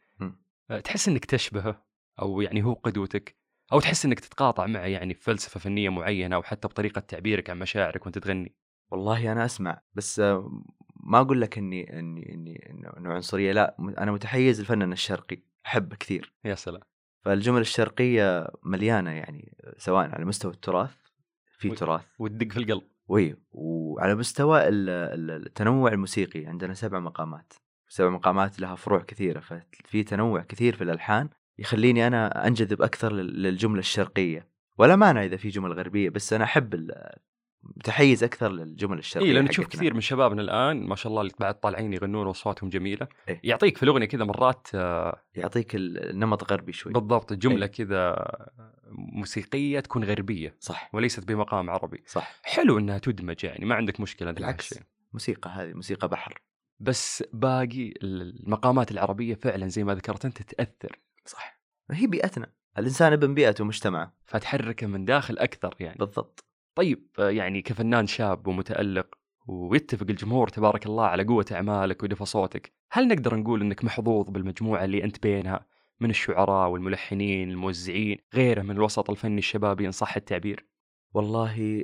آه، 0.72 0.80
تحس 0.80 1.08
إنك 1.08 1.26
تشبهه 1.26 1.86
أو 2.22 2.42
يعني 2.42 2.64
هو 2.64 2.74
قدوتك 2.74 3.38
أو 3.74 3.80
تحس 3.80 4.06
إنك 4.06 4.20
تتقاطع 4.20 4.66
معه 4.68 4.82
يعني 4.86 5.14
في 5.14 5.22
فلسفة 5.24 5.60
فنية 5.60 5.90
معينة 5.90 6.36
أو 6.36 6.44
حتى 6.44 6.68
بطريقة 6.68 7.00
تعبيرك 7.00 7.50
عن 7.50 7.60
مشاعرك 7.60 8.04
وأنت 8.06 8.18
تغني. 8.18 8.56
والله 8.92 9.32
أنا 9.32 9.46
أسمع 9.46 9.82
بس 9.94 10.20
آه، 10.20 10.64
ما 11.06 11.20
أقول 11.22 11.42
لك 11.42 11.58
إني 11.58 12.00
إني 12.00 12.34
إني 12.34 12.70
انه 12.98 13.14
عنصرية 13.14 13.52
لا 13.52 13.76
أنا 13.80 14.12
متحيز 14.12 14.60
الفنان 14.60 14.92
الشرقي 14.92 15.38
أحبه 15.66 15.96
كثير. 15.96 16.34
يا 16.46 16.56
سلام. 16.56 16.82
فالجمل 17.22 17.62
الشرقية 17.62 18.48
مليانة 18.64 19.12
يعني 19.12 19.58
سواء 19.78 20.10
على 20.16 20.26
مستوى 20.26 20.52
التراث 20.54 20.96
في 21.58 21.70
تراث. 21.70 22.06
وتدق 22.20 22.52
في 22.52 22.58
القلب. 22.60 22.84
وي 23.08 23.36
وعلى 23.52 24.16
مستوى 24.16 24.68
ال- 24.68 24.90
ال- 24.90 25.46
التنوع 25.46 25.92
الموسيقي 25.92 26.46
عندنا 26.46 26.74
سبع 26.74 27.00
مقامات. 27.00 27.54
سبع 27.90 28.10
مقامات 28.10 28.60
لها 28.60 28.76
فروع 28.76 29.02
كثيرة 29.02 29.40
ففي 29.40 30.04
تنوع 30.04 30.42
كثير 30.42 30.76
في 30.76 30.84
الألحان 30.84 31.30
يخليني 31.58 32.08
أنا 32.08 32.48
أنجذب 32.48 32.82
أكثر 32.82 33.14
لل- 33.14 33.44
للجملة 33.44 33.80
الشرقية. 33.80 34.48
ولا 34.78 34.96
مانع 34.96 35.24
إذا 35.24 35.38
في 35.38 35.50
جمل 35.50 35.74
غربية 35.74 36.10
بس 36.10 36.34
أنا 36.34 36.44
أحب 36.44 36.92
متحيز 37.66 38.24
أكثر 38.24 38.52
للجمل 38.52 38.98
الشرقية 38.98 39.28
اي 39.28 39.34
لأن 39.34 39.48
تشوف. 39.50 39.68
كثير 39.68 39.94
من 39.94 40.02
شبابنا 40.02 40.42
الآن 40.42 40.84
ما 40.88 40.96
شاء 40.96 41.10
الله 41.10 41.22
اللي 41.22 41.34
بعد 41.40 41.60
طالعين 41.60 41.94
يغنون 41.94 42.28
وأصواتهم 42.28 42.70
جميلة. 42.70 43.08
إيه. 43.30 43.40
يعطيك 43.44 43.78
في 43.78 43.84
الأغنية 43.84 44.06
كذا 44.06 44.24
مرات 44.24 44.68
آه، 44.76 45.22
يعطيك 45.36 45.76
ال- 45.76 46.10
النمط 46.10 46.52
غربي 46.52 46.74
شوي. 46.74 46.94
بالضبط 46.94 47.34
جملة 47.34 47.66
إيه. 47.66 47.72
كذا 47.72 48.16
موسيقية 48.92 49.80
تكون 49.80 50.04
غربية. 50.04 50.56
صح. 50.60 50.90
وليست 50.94 51.28
بمقام 51.28 51.70
عربي. 51.70 52.04
صح. 52.08 52.36
حلو 52.44 52.78
إنها 52.80 52.98
تدمج 52.98 53.44
يعني 53.44 53.66
ما 53.66 53.76
عندك 53.76 54.00
مشكلة 54.00 54.32
بالعكس. 54.32 54.70
بهالشيء. 54.74 54.88
موسيقى 55.14 55.50
هذه 55.50 55.74
موسيقى 55.74 56.08
بحر. 56.08 56.42
بس 56.80 57.24
باقي 57.34 57.94
المقامات 58.04 58.92
العربية 58.92 59.36
فعلا 59.36 59.68
زي 59.68 59.84
ما 59.84 59.96
ذكرت 59.96 60.26
أنت 60.26 60.42
تأثر. 60.42 61.00
صح. 61.26 61.60
هي 61.92 62.08
بيئتنا. 62.08 62.52
الإنسان 62.78 63.14
ابن 63.14 63.34
بيئته 63.34 63.62
ومجتمعه 63.64 64.14
فتحركه 64.26 64.88
من 64.88 65.06
داخل 65.06 65.38
أكثر 65.38 65.76
يعني. 65.80 65.98
بالضبط. 66.00 66.46
طيب 66.76 67.08
يعني 67.20 67.62
كفنان 67.62 68.08
شاب 68.08 68.48
ومتألق 68.48 69.08
ويتفق 69.48 70.06
الجمهور 70.10 70.48
تبارك 70.48 70.86
الله 70.86 71.06
على 71.06 71.24
قوة 71.24 71.46
أعمالك 71.52 72.04
ودفى 72.04 72.26
صوتك 72.26 72.74
هل 72.92 73.08
نقدر 73.08 73.36
نقول 73.36 73.62
إنك 73.62 73.84
محظوظ 73.84 74.30
بالمجموعة 74.30 74.84
اللي 74.86 75.04
أنت 75.04 75.24
بينها؟ 75.24 75.66
من 76.00 76.10
الشعراء 76.10 76.70
والملحنين 76.70 77.50
الموزعين 77.50 78.18
غيره 78.34 78.62
من 78.62 78.72
الوسط 78.72 79.10
الفني 79.10 79.38
الشبابي 79.38 79.86
إن 79.86 79.92
صح 79.92 80.16
التعبير؟ 80.16 80.68
والله 81.14 81.84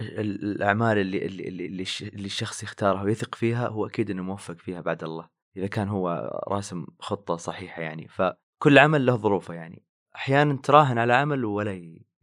ال- 0.00 0.44
الأعمال 0.44 0.98
اللي 0.98 1.26
اللي 1.26 1.48
اللي, 1.48 1.66
اللي 1.66 1.82
الش- 1.82 2.02
اللي 2.02 2.26
الشخص 2.26 2.62
يختارها 2.62 3.02
ويثق 3.02 3.34
فيها 3.34 3.68
هو 3.68 3.86
أكيد 3.86 4.10
إنه 4.10 4.22
موفق 4.22 4.56
فيها 4.58 4.80
بعد 4.80 5.04
الله 5.04 5.28
إذا 5.56 5.66
كان 5.66 5.88
هو 5.88 6.30
راسم 6.48 6.86
خطة 7.00 7.36
صحيحة 7.36 7.82
يعني. 7.82 8.08
فكل 8.08 8.78
عمل 8.78 9.06
له 9.06 9.16
ظروفه 9.16 9.54
يعني. 9.54 9.82
أحيانا 10.16 10.56
تراهن 10.62 10.98
على 10.98 11.12
عمل 11.14 11.44
ولا 11.44 11.70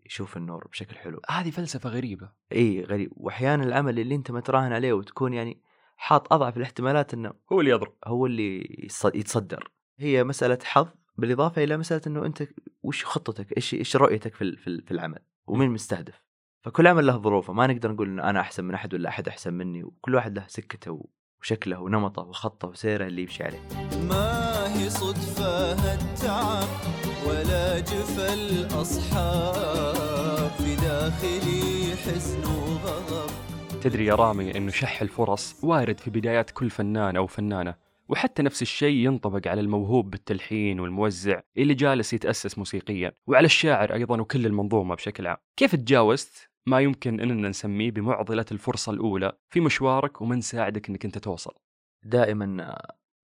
يشوف 0.10 0.38
النور 0.38 0.68
بشكل 0.72 0.96
حلو. 0.96 1.22
هذه 1.30 1.52
فلسفة 1.52 1.90
غريبة. 1.90 2.30
إي 2.52 2.84
غريب. 2.84 3.12
وأحيانا 3.16 3.64
العمل 3.64 4.00
اللي 4.00 4.16
أنت 4.16 4.32
ما 4.32 4.40
تراهن 4.40 4.74
عليه 4.74 4.94
وتكون 4.94 5.34
يعني 5.34 5.62
حاط 5.98 6.34
أضعف 6.34 6.58
الاحتمالات 6.58 7.14
إنه 7.14 7.34
هو 7.52 7.60
اللي 7.60 7.72
يضرب. 7.72 7.94
هو 8.08 8.26
اللي 8.26 8.80
يتصدر. 9.14 9.72
هي 10.00 10.24
مسألة 10.24 10.60
حظ 10.64 10.88
بالإضافة 11.18 11.64
إلى 11.64 11.78
مسألة 11.78 12.02
إنه 12.08 12.26
أنت 12.26 12.44
وش 12.84 13.06
خطتك؟ 13.06 13.58
إيش 13.58 13.74
إيش 13.74 13.96
رؤيتك 13.96 14.36
في 14.36 14.44
ال- 14.44 14.58
في 14.58 14.68
ال- 14.68 14.82
في 14.86 14.92
العمل؟ 14.92 15.20
ومين 15.48 15.70
مستهدف؟ 15.70 16.22
فكل 16.62 16.88
عمل 16.88 17.08
له 17.08 17.18
ظروفه. 17.18 17.54
ما 17.54 17.68
نقدر 17.68 17.92
نقول 17.92 18.08
إنه 18.10 18.30
أنا 18.30 18.40
أحسن 18.40 18.64
من 18.64 18.74
أحد 18.74 18.94
ولا 18.94 19.10
أحد 19.10 19.28
أحسن 19.28 19.54
مني. 19.54 19.84
وكل 19.84 20.16
واحد 20.16 20.36
له 20.38 20.46
سكته 20.48 21.08
وشكله 21.42 21.80
ونمطه 21.80 22.22
وخطه 22.22 22.68
وسيره 22.68 23.08
اللي 23.08 23.22
يمشي 23.22 23.44
عليه. 23.44 23.60
ما 24.10 24.74
هي 24.78 24.90
صدفة 24.90 25.74
هالتعب 25.74 26.89
جفا 27.80 28.34
الأصحاب 28.34 29.56
في 30.58 30.76
داخلي 30.76 31.96
حزن 31.96 32.44
وغضب. 32.46 33.30
تدري 33.82 34.06
يا 34.06 34.16
رامي 34.16 34.58
إنه 34.58 34.72
شح 34.72 35.02
الفرص 35.02 35.64
وارد 35.64 36.00
في 36.00 36.10
بدايات 36.10 36.52
كل 36.52 36.70
فنان 36.70 37.16
أو 37.16 37.28
فنانة 37.28 37.76
وحتى 38.10 38.44
نفس 38.44 38.62
الشيء 38.62 38.96
ينطبق 39.06 39.48
على 39.48 39.62
الموهوب 39.62 40.10
بالتلحين 40.10 40.80
والموزع 40.80 41.42
اللي 41.58 41.74
جالس 41.74 42.14
يتأسس 42.14 42.58
موسيقيا 42.58 43.12
وعلى 43.28 43.46
الشاعر 43.46 43.94
أيضا 43.94 44.22
وكل 44.22 44.46
المنظومة 44.46 44.96
بشكل 44.96 45.28
عام. 45.28 45.38
كيف 45.58 45.76
تجاوزت؟ 45.76 46.50
ما 46.66 46.80
يمكن 46.80 47.20
إننا 47.20 47.50
نسميه 47.50 47.92
بمعضلة 47.92 48.46
الفرصة 48.52 48.92
الأولى 48.92 49.32
في 49.50 49.60
مشوارك 49.60 50.22
ومن 50.22 50.42
ساعدك 50.42 50.90
إنك 50.90 51.06
أنت 51.06 51.18
توصل. 51.18 51.54
دائما 52.04 52.78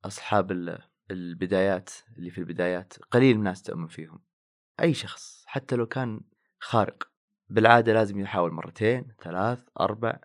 أصحاب 0.06 0.52
ال- 0.52 0.80
البدايات 1.12 1.90
اللي 2.18 2.30
في 2.30 2.38
البدايات 2.38 2.94
قليل 3.12 3.36
الناس 3.36 3.62
تؤمن 3.64 3.88
فيهم. 3.88 4.20
أي 4.82 4.94
شخص 4.94 5.44
حتى 5.48 5.76
لو 5.76 5.86
كان 5.86 6.22
خارق. 6.60 7.12
بالعادة 7.50 7.94
لازم 7.94 8.20
يحاول 8.20 8.52
مرتين 8.52 9.08
ثلاث 9.24 9.64
أربع 9.80 10.20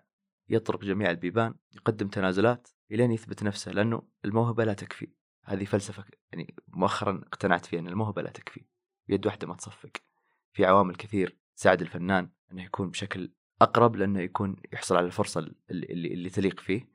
يطرق 0.49 0.83
جميع 0.83 1.11
البيبان 1.11 1.55
يقدم 1.71 2.07
تنازلات 2.07 2.67
إلين 2.91 3.11
يثبت 3.11 3.43
نفسه 3.43 3.71
لأنه 3.71 4.01
الموهبة 4.25 4.63
لا 4.63 4.73
تكفي. 4.73 5.07
هذه 5.43 5.65
فلسفة 5.65 6.05
يعني 6.31 6.55
مؤخرا 6.67 7.21
اقتنعت 7.27 7.65
فيها 7.65 7.79
إن 7.79 7.87
الموهبة 7.87 8.21
لا 8.21 8.29
تكفي. 8.29 8.65
يد 9.09 9.25
واحدة 9.25 9.47
ما 9.47 9.55
تصفق. 9.55 9.91
في 10.53 10.65
عوامل 10.65 10.95
كثير 10.95 11.37
تساعد 11.55 11.81
الفنان 11.81 12.29
إنه 12.51 12.63
يكون 12.63 12.89
بشكل 12.89 13.31
أقرب 13.61 13.95
لأنه 13.95 14.19
يكون 14.21 14.55
يحصل 14.73 14.95
على 14.95 15.05
الفرصة 15.05 15.39
اللي, 15.39 15.55
اللي, 15.69 16.13
اللي 16.13 16.29
تليق 16.29 16.59
فيه. 16.59 16.89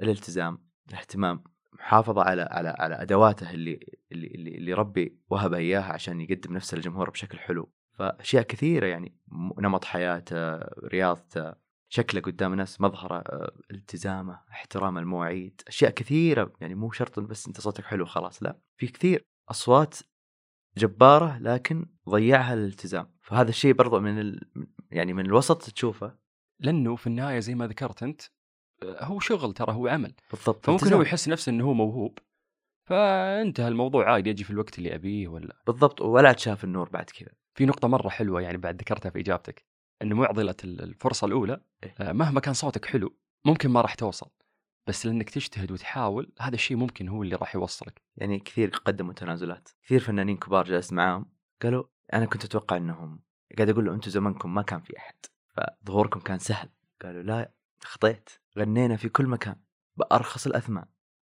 الالتزام 0.00 0.58
الاهتمام 0.88 1.44
محافظة 1.72 2.22
على 2.22 2.42
على 2.42 2.68
على 2.78 3.02
أدواته 3.02 3.50
اللي 3.50 3.98
اللي 4.12 4.26
اللي, 4.26 4.72
ربي 4.72 5.18
وهبها 5.30 5.58
إياها 5.58 5.92
عشان 5.92 6.20
يقدم 6.20 6.52
نفسه 6.52 6.76
للجمهور 6.76 7.10
بشكل 7.10 7.38
حلو. 7.38 7.72
فأشياء 7.92 8.42
كثيرة 8.42 8.86
يعني 8.86 9.16
نمط 9.58 9.84
حياته 9.84 10.56
رياضته 10.84 11.52
شكله 11.88 12.20
قدام 12.20 12.52
الناس 12.52 12.80
مظهره 12.80 13.18
آه، 13.18 13.52
التزامه 13.70 14.40
احترام 14.50 14.98
المواعيد 14.98 15.62
أشياء 15.68 15.90
كثيرة. 15.90 16.52
يعني 16.60 16.74
مو 16.74 16.90
شرط 16.90 17.20
بس 17.20 17.46
أنت 17.46 17.60
صوتك 17.60 17.84
حلو 17.84 18.06
خلاص 18.06 18.42
لا. 18.42 18.58
في 18.76 18.86
كثير 18.86 19.24
أصوات 19.50 19.98
جبارة 20.76 21.38
لكن 21.38 21.86
ضيعها 22.08 22.54
الالتزام 22.54 23.10
فهذا 23.20 23.50
الشيء 23.50 23.72
برضو 23.74 24.00
من 24.00 24.18
ال... 24.18 24.40
يعني 24.90 25.12
من 25.12 25.26
الوسط 25.26 25.62
تشوفه. 25.62 26.16
لأنه 26.60 26.96
في 26.96 27.06
النهاية 27.06 27.40
زي 27.40 27.54
ما 27.54 27.66
ذكرت 27.66 28.02
أنت 28.02 28.22
هو 28.84 29.20
شغل 29.20 29.52
ترى 29.52 29.72
هو 29.72 29.88
عمل. 29.88 30.14
بالضبط 30.30 30.66
فممكن. 30.66 30.92
هو 30.92 31.02
يحس 31.02 31.28
نفسه 31.28 31.50
إنه 31.50 31.64
هو 31.64 31.74
موهوب. 31.74 32.18
فانتهى 32.88 33.68
الموضوع 33.68 34.12
عادي 34.12 34.30
يجي 34.30 34.44
في 34.44 34.50
الوقت 34.50 34.78
اللي 34.78 34.94
أبيه 34.94 35.28
ولا. 35.28 35.56
بالضبط 35.66 36.00
ولا 36.00 36.32
تشاف 36.32 36.64
النور 36.64 36.88
بعد 36.88 37.04
كذا. 37.10 37.28
في 37.54 37.66
نقطة 37.66 37.88
مرة 37.88 38.08
حلوة 38.08 38.40
يعني 38.40 38.56
بعد 38.58 38.80
ذكرتها 38.80 39.10
في 39.10 39.20
إجابتك 39.20 39.64
أن 40.02 40.12
معضلة 40.12 40.54
ال- 40.64 40.82
الفرصة 40.82 41.26
الأولى 41.26 41.60
إيه. 41.84 41.94
آه، 42.00 42.12
مهما 42.12 42.40
كان 42.40 42.54
صوتك 42.54 42.84
حلو 42.84 43.16
ممكن 43.44 43.70
ما 43.70 43.80
راح 43.80 43.94
توصل. 43.94 44.30
بس 44.86 45.06
لأنك 45.06 45.30
تجتهد 45.30 45.72
وتحاول 45.72 46.32
هذا 46.40 46.54
الشيء 46.54 46.76
ممكن 46.76 47.08
هو 47.08 47.22
اللي 47.22 47.36
راح 47.36 47.54
يوصلك. 47.54 48.02
يعني 48.16 48.38
كثير 48.38 48.68
قدموا 48.84 49.12
تنازلات. 49.12 49.68
كثير 49.84 50.00
فنانين 50.00 50.36
كبار 50.36 50.64
جلست 50.64 50.92
معاهم 50.92 51.26
قالوا 51.62 51.84
أنا 52.12 52.26
كنت 52.26 52.44
أتوقع 52.44 52.76
إنهم 52.76 53.20
قاعد 53.56 53.68
أقول 53.70 53.84
له 53.84 53.94
أنتم 53.94 54.10
زمنكم 54.10 54.54
ما 54.54 54.62
كان 54.62 54.80
في 54.80 54.98
أحد 54.98 55.14
فظهوركم 55.56 56.20
كان 56.20 56.38
سهل. 56.38 56.68
قالوا 57.02 57.22
لا 57.22 57.52
خطيت 57.84 58.30
غنينا 58.58 58.96
في 58.96 59.08
كل 59.08 59.26
مكان 59.26 59.56
بأرخص 59.96 60.46
الأثمان 60.46 60.84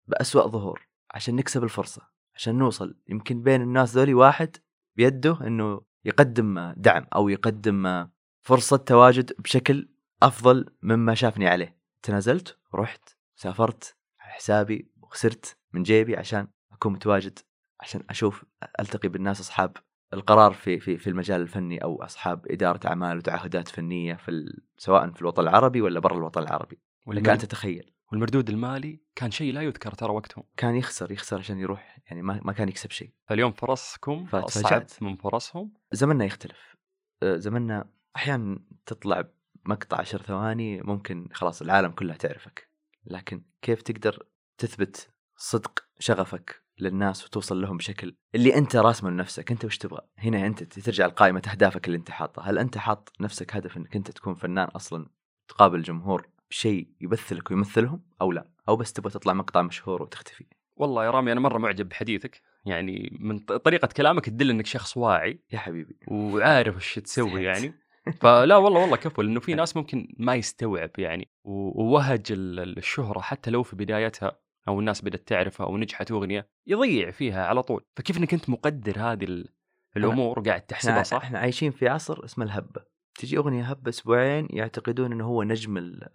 بأسوأ 0.06 0.46
ظهور 0.48 0.88
عشان 1.10 1.36
نكسب 1.36 1.64
الفرصة 1.64 2.02
عشان 2.34 2.58
نوصل. 2.58 2.98
يمكن 3.08 3.42
بين 3.42 3.62
الناس 3.62 3.96
ذولي 3.96 4.14
واحد 4.14 4.56
بيده 4.96 5.46
إنه 5.46 5.80
يقدم 6.04 6.72
دعم 6.76 7.06
أو 7.14 7.28
يقدم 7.28 8.08
فرصة 8.40 8.76
تواجد 8.76 9.32
بشكل 9.38 9.88
أفضل 10.22 10.66
مما 10.82 11.14
شافني 11.14 11.48
عليه. 11.48 11.78
تنازلت 12.02 12.58
رحت 12.74 13.08
سافرت 13.36 13.96
على 14.20 14.32
حسابي 14.32 14.90
وخسرت 14.96 15.56
من 15.72 15.82
جيبي 15.82 16.16
عشان 16.16 16.48
أكون 16.72 16.92
متواجد 16.92 17.38
عشان 17.80 18.02
أشوف 18.10 18.44
ألتقي 18.80 19.08
بالناس 19.08 19.40
أصحاب. 19.40 19.76
القرار 20.14 20.52
في 20.52 20.80
في 20.80 20.98
في 20.98 21.10
المجال 21.10 21.40
الفني 21.40 21.78
أو 21.78 22.02
أصحاب 22.02 22.46
إدارة 22.50 22.80
أعمال 22.86 23.16
وتعهدات 23.16 23.68
فنية 23.68 24.14
في 24.14 24.30
ال... 24.30 24.62
سواء 24.76 25.10
في 25.10 25.22
الوطن 25.22 25.42
العربي 25.42 25.80
ولا 25.80 26.00
برا 26.00 26.18
الوطن 26.18 26.42
العربي. 26.42 26.78
لك 27.06 27.28
ان. 27.28 27.38
تتخيل. 27.38 27.90
والمردود 28.12 28.50
المالي 28.50 29.00
كان 29.14 29.30
شيء 29.30 29.52
لا 29.52 29.62
يذكر 29.62 29.94
ترى 29.94 30.12
وقتهم. 30.12 30.44
كان 30.56 30.76
يخسر 30.76 31.12
يخسر 31.12 31.38
عشان 31.38 31.58
يروح 31.58 31.98
يعني 32.06 32.22
ما 32.22 32.40
ما 32.44 32.52
كان 32.52 32.68
يكسب 32.68 32.90
شيء. 32.90 33.10
فاليوم 33.26 33.52
فرصكم. 33.52 34.26
صعب 34.46 34.86
من 35.00 35.16
فرصهم؟ 35.16 35.72
زمننا 35.92 36.24
يختلف. 36.24 36.76
زمننا 37.24 37.90
أحيانا 38.16 38.58
تطلع 38.86 39.24
مقطع 39.64 40.00
عشر 40.00 40.22
ثواني 40.22 40.82
ممكن 40.82 41.28
خلاص 41.32 41.62
العالم 41.62 41.90
كلها 41.90 42.16
تعرفك. 42.16 42.68
لكن 43.04 43.42
كيف 43.62 43.82
تقدر 43.82 44.26
تثبت 44.58 45.10
صدق 45.36 45.84
شغفك 45.98 46.63
للناس 46.78 47.24
وتوصل 47.24 47.60
لهم 47.60 47.76
بشكل 47.76 48.14
اللي 48.34 48.54
أنت 48.56 48.76
راسمه 48.76 49.10
لنفسك. 49.10 49.50
أنت 49.50 49.64
وش 49.64 49.78
تبغى؟ 49.78 50.00
هنا 50.18 50.46
أنت 50.46 50.62
ترجع 50.64 51.06
لقائمه 51.06 51.42
اهدافك 51.50 51.86
اللي 51.86 51.96
أنت 51.98 52.10
حاطها 52.10 52.42
هل 52.50 52.58
أنت 52.58 52.78
حاط 52.78 53.12
نفسك 53.20 53.56
هدف 53.56 53.76
إنك 53.76 53.96
أنت 53.96 54.10
تكون 54.10 54.34
فنان 54.34 54.68
أصلا 54.68 55.06
تقابل 55.48 55.78
الجمهور 55.78 56.28
بشيء 56.50 56.88
يمثلك 57.00 57.50
ويمثلهم 57.50 58.02
أو 58.20 58.32
لا؟ 58.32 58.48
أو 58.68 58.76
بس 58.76 58.92
تبغى 58.92 59.10
تطلع 59.12 59.32
مقطع 59.32 59.62
مشهور 59.62 60.02
وتختفي؟ 60.02 60.46
والله 60.76 61.04
يا 61.04 61.10
رامي 61.10 61.32
أنا 61.32 61.40
مرة 61.40 61.58
معجب 61.58 61.88
بحديثك. 61.88 62.40
يعني 62.66 63.16
من 63.20 63.38
ط- 63.38 63.52
طريقة 63.52 63.86
كلامك 63.96 64.24
تدل 64.26 64.50
أنك 64.50 64.66
شخص 64.66 64.96
واعي 64.96 65.40
يا 65.52 65.58
حبيبي. 65.58 65.96
وعارف 66.08 66.76
وش 66.76 66.98
تسوي. 66.98 67.42
يعني. 67.44 67.74
فلا 68.20 68.56
والله 68.56 68.80
والله 68.80 68.96
كفو 68.96 69.22
لأنه 69.22 69.40
في 69.40 69.54
ناس 69.60 69.76
ممكن 69.76 70.08
ما 70.18 70.34
يستوعب 70.34 70.90
يعني. 70.98 71.28
ووهج 71.44 72.26
ال- 72.30 72.78
الشهرة 72.78 73.20
حتى 73.20 73.50
لو 73.50 73.62
في 73.62 73.76
بدايتها 73.76 74.38
أو 74.68 74.80
الناس 74.80 75.02
بدأت 75.02 75.28
تعرفها 75.28 75.66
أو 75.66 75.76
نجحت 75.76 76.10
أغنية 76.10 76.48
يضيع 76.66 77.10
فيها 77.10 77.46
على 77.46 77.62
طول. 77.62 77.84
فكيف 77.96 78.18
إنك 78.18 78.34
أنت 78.34 78.50
مقدر 78.50 78.98
هذه 78.98 79.24
ال- 79.24 79.48
الأمور 79.96 80.38
وقاعد 80.38 80.60
تحسبها 80.60 81.02
صح؟ 81.02 81.16
إحنا 81.22 81.38
عايشين 81.38 81.70
في 81.70 81.88
عصر 81.88 82.24
اسمه 82.24 82.44
الهبة. 82.44 82.84
تجي 83.14 83.36
أغنية 83.36 83.64
هبة 83.64 83.88
أسبوعين 83.88 84.48
يعتقدون 84.50 85.12
إنه 85.12 85.24
هو 85.24 85.42
نجم 85.42 85.76
ال... 85.78 86.08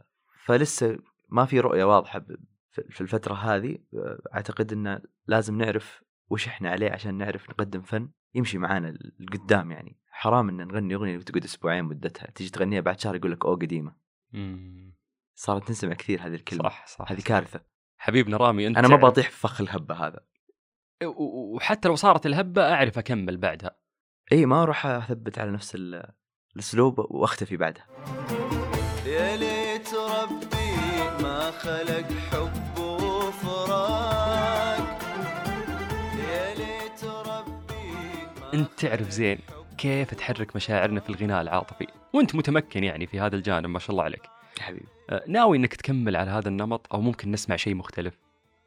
فلسه 0.45 0.97
ما 1.29 1.45
في 1.45 1.59
رؤية 1.59 1.83
واضحة 1.83 2.25
في 2.89 3.01
الفترة 3.01 3.33
هذه. 3.33 3.77
أعتقد 4.33 4.73
إنه 4.73 5.01
لازم 5.27 5.57
نعرف 5.57 6.03
وش 6.29 6.47
إحنا 6.47 6.69
عليه 6.69 6.91
عشان 6.91 7.15
نعرف 7.15 7.49
نقدم 7.49 7.81
فن 7.81 8.09
يمشي 8.35 8.57
معانا 8.57 8.97
لقدام 9.19 9.71
يعني. 9.71 9.97
حرام 10.09 10.49
إن 10.49 10.67
نغني 10.67 10.95
أغنية 10.95 11.17
وتقعد 11.17 11.43
أسبوعين 11.43 11.83
مدتها. 11.83 12.31
تجي 12.31 12.49
تغنيها 12.49 12.81
بعد 12.81 12.99
شهر 12.99 13.15
يقول 13.15 13.31
لك 13.31 13.45
أوه 13.45 13.55
قديمة. 13.55 13.95
صارت 15.35 15.67
تنسمع 15.67 15.93
كثير 15.93 16.21
هذه 16.21 16.35
الكلمة. 16.35 16.63
صح 16.63 16.88
صح 16.88 17.12
هذه. 17.12 17.21
كارثة. 17.21 17.62
حبيبنا 17.99 18.38
رامي 18.38 18.67
أنت 18.67 18.77
أنا 18.77 18.88
ما 18.88 18.97
تعرف- 18.97 19.12
بطيح 19.12 19.29
في 19.29 19.38
فخ 19.38 19.62
الهبة 19.62 19.95
هذا. 20.07 20.19
و- 21.03 21.55
وحتى 21.55 21.88
لو 21.88 21.95
صارت 21.95 22.25
الهبة 22.25 22.73
أعرف 22.73 22.97
أكمل 22.97 23.38
بعدها. 23.38 23.71
اي 24.31 24.45
ما 24.45 24.63
أروح 24.63 24.85
أثبت 24.85 25.39
على 25.39 25.51
نفس 25.51 25.75
ال- 25.75 26.12
الأسلوب 26.55 26.99
وأختفي 26.99 27.57
بعدها. 27.57 27.85
يا 29.05 29.38
ليت 29.38 29.89
ربي 29.93 31.23
ما 31.23 31.51
خلق 31.51 32.12
حب 32.31 32.79
وفراق. 32.79 34.99
يا 36.29 36.55
ليت 36.55 37.03
ربي 37.03 37.91
ما 38.41 38.53
أنت 38.53 38.69
تعرف 38.79 39.09
زين 39.09 39.39
كيف 39.77 40.13
تحرك 40.13 40.55
مشاعرنا 40.55 40.99
في 40.99 41.09
الغناء 41.09 41.41
العاطفي؟ 41.41 41.88
وأنت 42.13 42.35
متمكن 42.35 42.83
يعني 42.83 43.07
في 43.07 43.19
هذا 43.19 43.35
الجانب 43.35 43.69
ما 43.69 43.79
شاء 43.79 43.91
الله 43.91 44.03
عليك. 44.03 44.21
يا 44.59 44.63
حبيبي. 44.63 44.85
أه، 45.09 45.23
ناوي 45.27 45.57
إنك 45.57 45.73
تكمل 45.73 46.15
على 46.15 46.31
هذا 46.31 46.49
النمط 46.49 46.93
أو 46.93 47.01
ممكن 47.01 47.31
نسمع 47.31 47.55
شيء 47.55 47.75
مختلف؟ 47.75 48.17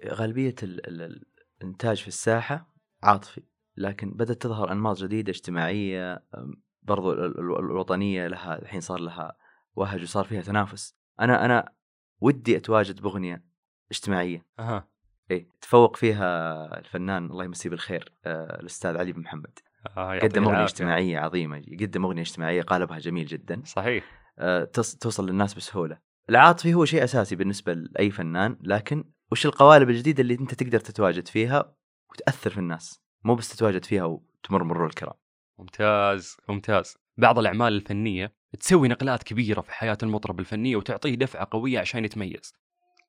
غالبية 0.07 0.55
ال- 0.63 1.03
ال- 1.03 1.25
الإنتاج 1.61 2.01
في 2.03 2.09
الساحة 2.09 2.75
عاطفي 3.03 3.43
لكن 3.77 4.11
بدأت 4.11 4.43
تظهر 4.43 4.73
أنماط 4.73 4.99
جديدة 4.99 5.31
اجتماعية 5.31 6.23
برضو 6.83 7.13
ال- 7.13 7.25
ال- 7.25 7.59
الوطنية 7.59 8.27
لها 8.27 8.59
الحين 8.63 8.81
صار 8.81 9.01
لها 9.01 9.37
وهج 9.77 10.03
وصار 10.03 10.25
فيها 10.25 10.43
تنافس. 10.43 10.95
أنا 11.21 11.45
أنا 11.45 11.73
ودي 12.21 12.57
أتواجد 12.57 13.01
باغنيه 13.01 13.45
اجتماعية. 13.91 14.47
أها. 14.59 14.89
اي 15.31 15.49
تفوق 15.61 15.97
فيها 15.97 16.65
الفنان 16.79 17.27
الله 17.27 17.45
يمسيه 17.45 17.71
بالخير 17.71 18.13
آه، 18.25 18.61
الأستاذ 18.61 18.97
علي 18.97 19.13
بن 19.13 19.21
محمد. 19.21 19.59
آه 19.97 20.19
قدم 20.19 20.45
أغنية. 20.45 20.65
اجتماعية 20.65 21.19
عظيمة 21.19 21.57
يقدم 21.67 22.05
أغنية 22.05 22.23
اجتماعية 22.23 22.63
قالبها 22.63 22.99
جميل 22.99 23.27
جدا. 23.27 23.63
صحيح. 23.65 24.22
توصل 24.73 25.27
للناس 25.27 25.55
بسهولة. 25.55 25.99
العاطفي 26.31 26.75
هو 26.75 26.85
شيء 26.85 27.05
أساسي 27.05 27.37
بالنسبة 27.37 27.75
لأي 27.75 28.11
فنان، 28.11 28.59
لكن 28.61 29.05
وش 29.33 29.47
القوالب 29.47 29.91
الجديدة 29.91 30.23
اللي 30.23 30.35
أنت 30.35 30.55
تقدر 30.55 30.81
تتواجد 30.81 31.29
فيها 31.29 31.77
وتأثر 32.11 32.51
في 32.51 32.59
الناس، 32.59 33.01
مو 33.25 33.35
بس 33.35 33.57
تتواجد 33.57 33.85
فيها 33.85 34.05
وتمر 34.05 34.65
مرور 34.65 34.87
الكرام. 34.87 35.15
ممتاز 35.59 36.37
ممتاز 36.49 36.97
بعض 37.17 37.39
الأعمال 37.39 37.73
الفنية 37.73 38.33
تسوي 38.61 38.89
نقلات 38.89 39.23
كبيرة 39.23 39.61
في 39.61 39.73
حياة 39.73 39.99
المطرب 40.03 40.41
الفنية 40.41 40.77
وتعطيه 40.77 41.15
دفعة 41.15 41.49
قوية 41.51 41.79
عشان 41.79 42.05
يتميز 42.05 42.55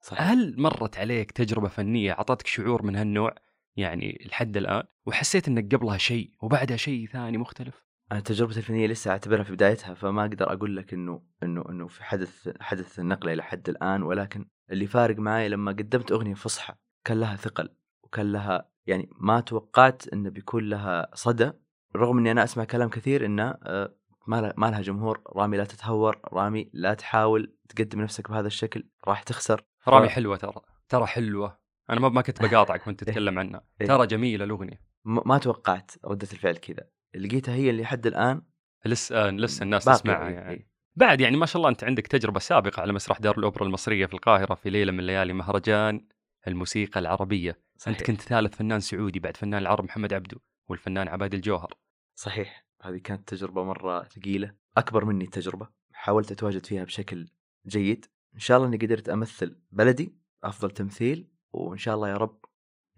صحيح. 0.02 0.22
هل 0.22 0.56
مرت 0.58 0.98
عليك 0.98 1.32
تجربة 1.32 1.68
فنية 1.68 2.12
أعطتك 2.12 2.48
شعور 2.48 2.84
من 2.84 2.96
هالنوع 2.96 3.36
يعني 3.76 4.28
لحد 4.30 4.58
الآن 4.58 4.84
وحسيت 5.06 5.48
إنك 5.48 5.76
قبلها 5.76 5.98
شيء 5.98 6.32
وبعدها 6.42 6.78
شيء 6.78 7.08
ثاني 7.08 7.38
مختلف 7.38 7.86
أنا 8.12 8.20
تجربتي 8.20 8.58
الفنية 8.58 8.88
لسه 8.88 9.12
أعتبرها 9.12 9.44
في 9.44 9.52
بدايتها 9.54 9.94
فما 9.94 10.22
أقدر 10.22 10.54
أقول 10.54 10.78
لك 10.78 10.94
إنه 10.94 11.22
إنه 11.44 11.64
إنه 11.70 11.88
في 11.88 12.04
حدث 12.04 12.50
حدث 12.62 13.00
النقلة 13.00 13.34
إلى 13.34 13.44
حد 13.44 13.70
الآن 13.70 14.04
ولكن 14.04 14.46
اللي 14.72 14.88
فارق 14.88 15.18
معي 15.18 15.50
لما 15.50 15.72
قدمت 15.72 16.12
أغنية 16.12 16.34
فصحى 16.34 16.74
كان 17.06 17.20
لها 17.20 17.36
ثقل 17.36 17.70
وكان 18.04 18.32
لها 18.32 18.70
يعني 18.86 19.10
ما 19.20 19.40
توقعت 19.40 20.08
إنه 20.08 20.30
بيكون 20.30 20.70
لها 20.70 21.08
صدى 21.14 21.52
رغم 21.96 22.18
إني 22.18 22.32
أنا 22.32 22.44
أسمع 22.44 22.64
كلام 22.64 22.90
كثير 22.90 23.26
إنه 23.26 23.56
آه، 23.64 23.96
ما 24.28 24.42
لها, 24.42 24.54
ما 24.58 24.66
لها 24.72 24.82
جمهور 24.82 25.22
رامي 25.36 25.58
لا 25.58 25.64
تتهور 25.66 26.20
رامي 26.34 26.70
لا 26.74 26.94
تحاول 26.94 27.56
تقدم 27.70 28.02
نفسك 28.02 28.30
بهذا 28.30 28.48
الشكل 28.48 28.88
راح 29.08 29.24
تخسر. 29.24 29.66
ف- 29.80 29.90
رامي 29.90 30.10
حلوة 30.10 30.38
ترى 30.38 30.54
ترى 30.90 31.06
حلوة. 31.06 31.58
أنا 31.90 32.00
ما 32.00 32.10
ما 32.10 32.22
كنت 32.22 32.42
بقاطعك 32.42 32.88
وانت 32.88 33.02
إيه. 33.04 33.08
تتكلم 33.10 33.40
عنها. 33.40 33.66
إيه. 33.82 33.88
ترى 33.88 34.08
جميلة 34.08 34.46
الأغنية. 34.46 34.82
ما 35.06 35.22
ما 35.26 35.38
توقعت 35.38 35.92
ردة 36.06 36.28
الفعل 36.34 36.58
كذا. 36.58 36.88
لقيتها 37.16 37.56
هي 37.56 37.70
اللي 37.70 37.86
حد 37.86 38.08
الآن 38.08 38.42
لسه 38.86 39.30
لسه 39.30 39.64
الناس. 39.64 39.86
تسمعها 39.86 40.30
يعني. 40.30 40.52
إيه. 40.52 40.68
بعد 40.96 41.22
يعني 41.22 41.38
ما 41.38 41.46
شاء 41.46 41.58
الله 41.58 41.70
أنت 41.70 41.84
عندك 41.84 42.08
تجربة 42.08 42.40
سابقة 42.40 42.82
على 42.82 42.94
مسرح 42.94 43.20
دار 43.20 43.38
الأوبرا 43.38 43.66
المصرية 43.66 44.06
في 44.06 44.14
القاهرة 44.14 44.56
في 44.56 44.70
ليلة 44.70 44.92
من 44.92 45.06
ليالي 45.06 45.34
مهرجان 45.34 46.08
الموسيقى 46.48 47.00
العربية. 47.00 47.60
صحيح. 47.78 47.98
انت 47.98 48.08
كنت 48.08 48.22
ثالث 48.22 48.56
فنان 48.56 48.80
سعودي 48.80 49.20
بعد 49.20 49.38
فنان 49.38 49.62
العرب 49.62 49.84
محمد 49.84 50.14
عبده 50.14 50.38
والفنان 50.70 51.08
عبادي 51.08 51.38
الجوهر. 51.38 51.74
صحيح. 52.16 52.66
هذه 52.82 52.98
كانت 52.98 53.30
تجربة 53.30 53.64
مرة 53.64 54.04
ثقيلة 54.04 54.56
أكبر 54.78 55.06
مني 55.06 55.26
التجربة. 55.26 55.70
حاولت 55.94 56.32
أتواجد 56.32 56.66
فيها 56.66 56.84
بشكل 56.84 57.28
جيد. 57.68 58.06
إن 58.36 58.40
شاء 58.40 58.58
الله 58.58 58.68
أني 58.70 58.78
قدرت 58.78 59.10
أمثل 59.10 59.60
بلدي 59.72 60.16
أفضل 60.44 60.72
تمثيل 60.72 61.28
وإن 61.54 61.78
شاء 61.78 61.96
الله 61.96 62.10
يا 62.10 62.18
رب 62.18 62.46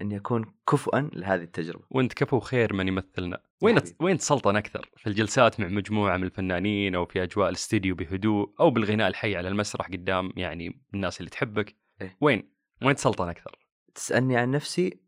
أني 0.02 0.18
أكون 0.18 0.46
كفؤا 0.72 1.10
لهذه 1.14 1.44
التجربة. 1.44 1.86
وأنت 1.90 2.14
كفو 2.14 2.40
خير 2.40 2.74
من 2.74 2.88
يمثلنا. 2.88 3.42
وين 3.62 3.80
حبيبي. 3.80 3.96
وين 4.00 4.18
تسلطن 4.18 4.56
أكثر؟ 4.56 4.90
في 4.98 5.08
الجلسات 5.08 5.60
مع 5.60 5.68
مجموعة 5.68 6.18
من 6.18 6.24
الفنانين 6.24 6.96
أو 6.96 7.06
في 7.06 7.24
أجواء 7.24 7.50
الاستديو 7.50 7.96
بهدوء 7.96 8.54
أو 8.60 8.70
بالغناء 8.70 9.08
الحي 9.08 9.36
على 9.36 9.48
المسرح 9.48 9.88
قدام 9.88 10.32
يعني 10.36 10.82
الناس 10.94 11.20
اللي 11.20 11.30
تحبك. 11.30 11.76
إيه. 12.02 12.18
وين؟ 12.22 12.52
وين 12.84 12.96
تسلطن 12.96 13.30
أكثر؟ 13.30 13.60
تسألني 13.96 14.38
عن 14.38 14.52
نفسي 14.52 15.00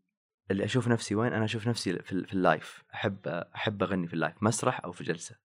اللي 0.50 0.64
أشوف 0.64 0.88
نفسي 0.88 1.14
وين 1.14 1.32
أنا 1.32 1.44
أشوف 1.44 1.68
نفسي 1.68 1.92
في, 1.92 2.24
في 2.24 2.32
ال 2.32 2.41
live. 2.41 2.84
أحب 2.94 3.26
أحب 3.26 3.82
أغني 3.82 4.06
في 4.06 4.14
ال 4.14 4.18
live 4.18 4.34
مسرح 4.42 4.84
أو 4.84 4.92
في 4.92 5.04
جلسة. 5.04 5.36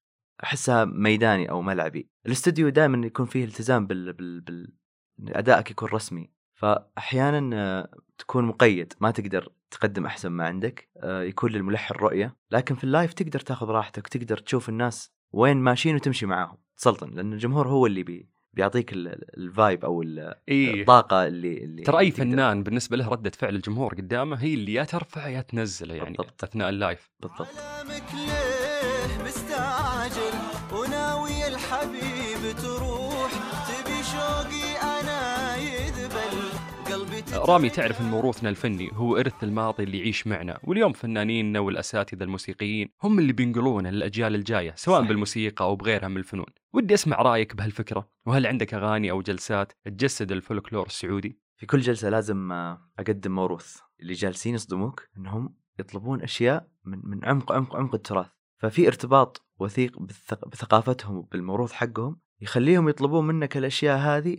أحسها 0.44 0.86
ميداني 0.86 1.50
أو 1.50 1.62
ملعبي. 1.62 2.10
الاستوديو 2.26 2.70
دائما 2.70 3.08
يكون 3.08 3.26
فيه 3.26 3.46
التزام 3.46 3.88
بال, 3.88 4.14
بال, 4.14 4.42
بال... 4.42 4.74
إن 5.20 5.36
أدائك 5.36 5.72
يكون 5.72 5.90
رسمي. 5.90 6.34
فأحيانا 6.54 7.56
آه، 7.56 7.98
تكون 8.18 8.46
مقيد 8.46 8.94
ما 9.02 9.12
تقدر 9.12 9.50
تقدم 9.74 10.06
أحسن 10.06 10.30
ما 10.30 10.46
عندك 10.46 10.90
آه، 10.98 11.22
يكون 11.24 11.52
للملحن 11.52 11.94
رؤية. 11.96 12.36
لكن 12.52 12.76
في 12.76 12.84
ال 12.84 12.90
live 12.90 13.14
تقدر 13.14 13.40
تاخذ 13.40 13.68
راحتك 13.68 14.08
تقدر 14.08 14.38
تشوف 14.38 14.70
الناس 14.70 15.12
وين 15.32 15.58
ماشيين 15.58 15.96
وتمشي 15.96 16.26
معاهم 16.26 16.58
تسلطن 16.78 17.10
لأن 17.10 17.34
الجمهور 17.34 17.68
هو 17.68 17.86
اللي 17.86 18.04
بي 18.04 18.30
بيعطيك 18.54 18.94
ال- 18.94 19.08
ال- 19.08 19.38
ال 19.38 19.48
vibe 19.48 19.86
أو 19.86 20.02
ال- 20.02 20.34
اي 20.50 20.82
الطاقة 20.82 21.28
اللي, 21.28 21.64
اللي 21.64 21.84
ترى 21.84 22.00
أي 22.00 22.12
فنان 22.12 22.64
بالنسبة 22.64 22.98
له 22.98 23.08
ردة 23.10 23.32
فعل 23.38 23.56
الجمهور 23.56 23.94
قدامه 23.96 24.36
هي 24.44 24.54
اللي 24.54 24.74
يا 24.74 24.84
ترفعه 24.84 25.28
يا 25.28 25.42
تنزله 25.42 25.96
يعني 25.96 26.10
بالضبط. 26.18 26.44
أثناء 26.44 26.70
اللايف. 26.70 27.12
بالضبط. 27.20 27.48
مستعجل 29.26 30.34
وناوي 30.74 31.48
الحبيب 31.48 32.13
رامي 37.46 37.70
تعرف 37.70 38.02
إن 38.02 38.06
موروثنا 38.06 38.50
الفني 38.50 38.90
هو 38.94 39.18
إرث 39.18 39.44
الماضي 39.44 39.84
اللي 39.84 40.00
يعيش 40.00 40.28
معنا 40.28 40.60
واليوم 40.64 40.94
فنانيننا 40.94 41.60
والاساتذه 41.60 42.24
الموسيقيين 42.24 42.90
هم 43.04 43.20
اللي 43.20 43.34
بينقلونه 43.34 43.90
للأجيال 43.90 44.36
الجاية 44.36 44.74
سواء 44.76 44.98
صحيح. 44.98 45.10
بالموسيقى 45.10 45.66
أو 45.66 45.76
بغيرها 45.76 46.08
من 46.08 46.18
الفنون. 46.18 46.46
ودي 46.74 46.94
أسمع 46.94 47.22
رأيك 47.22 47.56
بهالفكرة 47.56 48.10
وهل 48.26 48.48
عندك 48.48 48.74
أغاني 48.74 49.12
أو 49.12 49.22
جلسات 49.22 49.74
تجسد 49.86 50.32
الفولكلور 50.32 50.86
السعودي؟ 50.86 51.40
في 51.58 51.66
كل 51.66 51.80
جلسة 51.80 52.10
لازم 52.10 52.52
آه، 52.52 52.92
أقدم 53.00 53.32
موروث. 53.32 53.78
اللي 54.00 54.14
جالسين 54.14 54.56
يصدموك 54.56 55.08
إنهم 55.18 55.56
يطلبون 55.80 56.22
أشياء 56.22 56.68
من 56.86 57.00
من 57.04 57.26
عمق 57.26 57.52
عمق 57.52 57.76
عمق 57.76 57.96
التراث. 57.96 58.28
ففي 58.58 58.88
ارتباط 58.88 59.48
وثيق 59.60 60.00
بثقافتهم 60.48 61.18
وبالموروث 61.18 61.72
حقهم 61.72 62.20
يخليهم 62.42 62.90
يطلبون 62.90 63.28
منك 63.28 63.58
الأشياء 63.58 63.98
هذه 63.98 64.38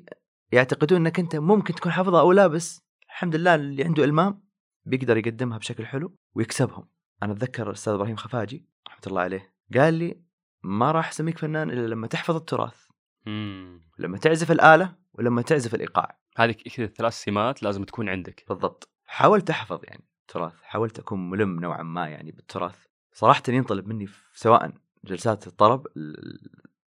يعتقدون 0.53 1.01
إنك 1.01 1.19
أنت 1.19 1.37
ممكن 1.37 1.75
تكون 1.75 1.93
حافظها 1.93 2.21
أو 2.21 2.33
لا 2.33 2.47
بس 2.47 2.84
الحمد 3.15 3.37
لله 3.37 3.55
اللي 3.55 3.85
عنده 3.85 4.05
إلمام 4.05 4.43
بيقدر 4.85 5.17
يقدمها 5.17 5.59
بشكل 5.59 5.87
حلو 5.87 6.17
ويكسبهم. 6.35 6.89
أنا 7.23 7.33
أتذكر 7.33 7.67
الأستاذ 7.67 7.93
إبراهيم 7.93 8.17
خفاجي 8.17 8.67
رحمة 8.89 9.01
الله 9.07 9.21
عليه 9.21 9.55
قال 9.75 9.95
لي 9.95 10.21
ما 10.63 10.93
راح 10.93 11.09
أسميك 11.09 11.39
فنان 11.39 11.71
إلا 11.71 11.87
لما 11.87 12.07
تحفظ 12.07 12.37
التراث. 12.37 12.87
مم. 13.27 13.81
لما 13.99 14.19
تعزف 14.19 14.51
الآلة 14.51 14.95
ولما 15.13 15.43
تعزف 15.43 15.75
الإيقاع. 15.75 16.19
هذه 16.37 16.53
كذا 16.53 16.87
ثلاث 16.87 17.13
سمات 17.13 17.63
لازم 17.63 17.85
تكون 17.85 18.09
عندك. 18.09 18.45
بالضبط. 18.49 18.89
حاولت 19.07 19.51
احفظ 19.51 19.81
يعني 19.85 20.05
التراث 20.21 20.63
حاولت 20.63 20.99
اكون 20.99 21.31
ملم 21.31 21.61
نوعا 21.61 21.83
ما 21.83 22.09
يعني 22.09 22.33
بالتراث. 22.33 22.85
صراحة 23.13 23.43
ينطلب 23.49 23.87
مني 23.89 24.09
سواء 24.33 24.73
جلسات 25.05 25.47
الطرب 25.47 25.87
ال- 25.97 26.51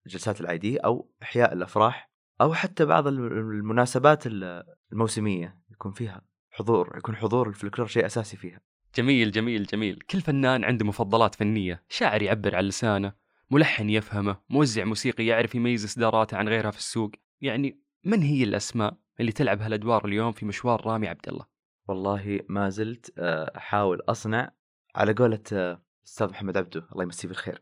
الجلسات 0.05 0.41
العاديه 0.41 0.79
أو 0.85 1.11
إحياء 1.23 1.53
الأفراح 1.53 2.11
أو 2.41 2.53
حتى 2.53 2.85
بعض 2.85 3.07
الم- 3.07 3.51
المناسبات 3.51 4.27
ال- 4.27 4.63
الموسمية. 4.91 5.58
يكون 5.79 5.91
فيها 5.91 6.21
حضور 6.51 6.97
يكون 6.97 7.15
حضور 7.15 7.49
الفلكلور 7.49 7.87
شيء 7.87 8.05
أساسي 8.05 8.37
فيها. 8.37 8.61
جميل 8.95 9.31
جميل 9.31 9.63
جميل. 9.63 9.99
كل 10.09 10.21
فنان 10.21 10.63
عنده 10.63 10.85
مفضلات 10.85 11.35
فنية. 11.35 11.83
شاعر 11.89 12.21
يعبر 12.21 12.55
عن 12.55 12.63
لسانه 12.63 13.13
ملحن 13.51 13.89
يفهمه 13.89 14.37
موزع 14.49 14.83
موسيقي 14.83 15.25
يعرف 15.25 15.55
يميز 15.55 15.83
إصداراته 15.83 16.37
عن 16.37 16.49
غيرها 16.49 16.71
في 16.71 16.77
السوق. 16.77 17.11
يعني 17.41 17.81
من 18.03 18.21
هي 18.21 18.43
الأسماء 18.43 18.97
اللي 19.19 19.31
تلعب 19.31 19.61
هالأدوار 19.61 20.05
اليوم 20.05 20.31
في 20.31 20.45
مشوار 20.45 20.85
رامي 20.85 21.07
عبد 21.07 21.27
الله؟ 21.27 21.45
والله 21.87 22.39
ما 22.49 22.69
زلت 22.69 23.13
آه، 23.17 23.57
أحاول 23.57 24.01
أصنع 24.09 24.51
على 24.95 25.13
قولة 25.13 25.43
آه، 25.53 25.81
أستاذ 26.05 26.29
محمد 26.29 26.57
عبده. 26.57 26.87
الله 26.91 27.03
يمسيه 27.03 27.27
بالخير. 27.27 27.61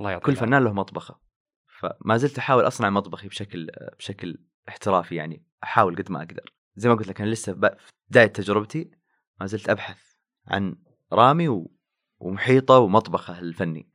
الله 0.00 0.10
يعطيك 0.10 0.26
كل. 0.26 0.36
فنان 0.36 0.64
له 0.64 0.72
مطبخه. 0.72 1.20
فما 1.80 2.16
زلت 2.16 2.38
أحاول 2.38 2.66
أصنع 2.66 2.90
مطبخي 2.90 3.28
بشكل 3.28 3.70
آه، 3.70 3.94
بشكل 3.98 4.38
احترافي 4.68 5.14
يعني. 5.14 5.44
أحاول 5.64 5.96
قد 5.96 6.10
ما 6.12 6.18
أقدر. 6.18 6.52
زي 6.76 6.88
ما 6.88 6.94
قلت 6.94 7.08
لك 7.08 7.20
أنا 7.20 7.30
لسه 7.30 7.52
في 7.52 7.76
بداية 8.10 8.26
تجربتي 8.26 8.90
ما 9.40 9.46
زلت 9.46 9.68
أبحث 9.68 9.98
عن 10.46 10.76
رامي 11.12 11.48
و... 11.48 11.70
ومحيطة 12.20 12.78
ومطبخه 12.78 13.38
الفني. 13.38 13.92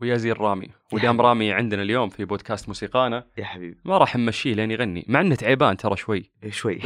ويا 0.00 0.16
زين 0.16 0.32
رامي. 0.32 0.68
ودام. 0.92 1.20
رامي 1.20 1.52
عندنا 1.52 1.82
اليوم 1.82 2.08
في 2.08 2.24
بودكاست 2.24 2.68
موسيقانا. 2.68 3.26
يا 3.38 3.44
حبيبي. 3.44 3.80
ما 3.84 3.98
راح 3.98 4.16
نمشيه 4.16 4.54
لين 4.54 4.70
يغني 4.70 5.04
مع 5.08 5.20
إنه 5.20 5.34
تعبان 5.34 5.76
ترى 5.76 5.96
شوي. 5.96 6.30
إيه 6.42 6.50
شوي. 6.50 6.80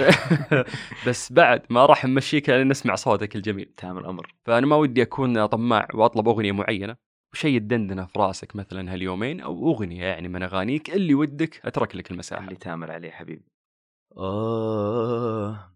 بس 1.06 1.32
بعد 1.32 1.62
ما 1.70 1.86
راح 1.86 2.04
نمشيك 2.04 2.48
لين 2.48 2.68
نسمع 2.68 2.94
صوتك 2.94 3.36
الجميل. 3.36 3.72
تام 3.76 3.98
الأمر. 3.98 4.34
فأنا 4.44 4.66
ما 4.66 4.76
ودي 4.76 5.02
أكون 5.02 5.46
طماع 5.46 5.88
وأطلب 5.94 6.28
أغنية 6.28 6.52
معينة. 6.52 6.96
وشيء 7.32 7.54
يدندنه 7.54 8.06
في 8.06 8.18
راسك 8.18 8.56
مثلا 8.56 8.92
هاليومين 8.92 9.40
أو 9.40 9.70
أغنية 9.72 10.04
يعني 10.04 10.28
من 10.28 10.42
أغانيك 10.42 10.90
اللي 10.90 11.14
ودك 11.14 11.66
أترك 11.66 11.96
لك 11.96 12.10
المساحة. 12.10 12.44
اللي 12.44 12.56
تامر 12.56 12.90
عليه 12.90 13.10
حبيبي. 13.10 13.57
آه 14.16 15.74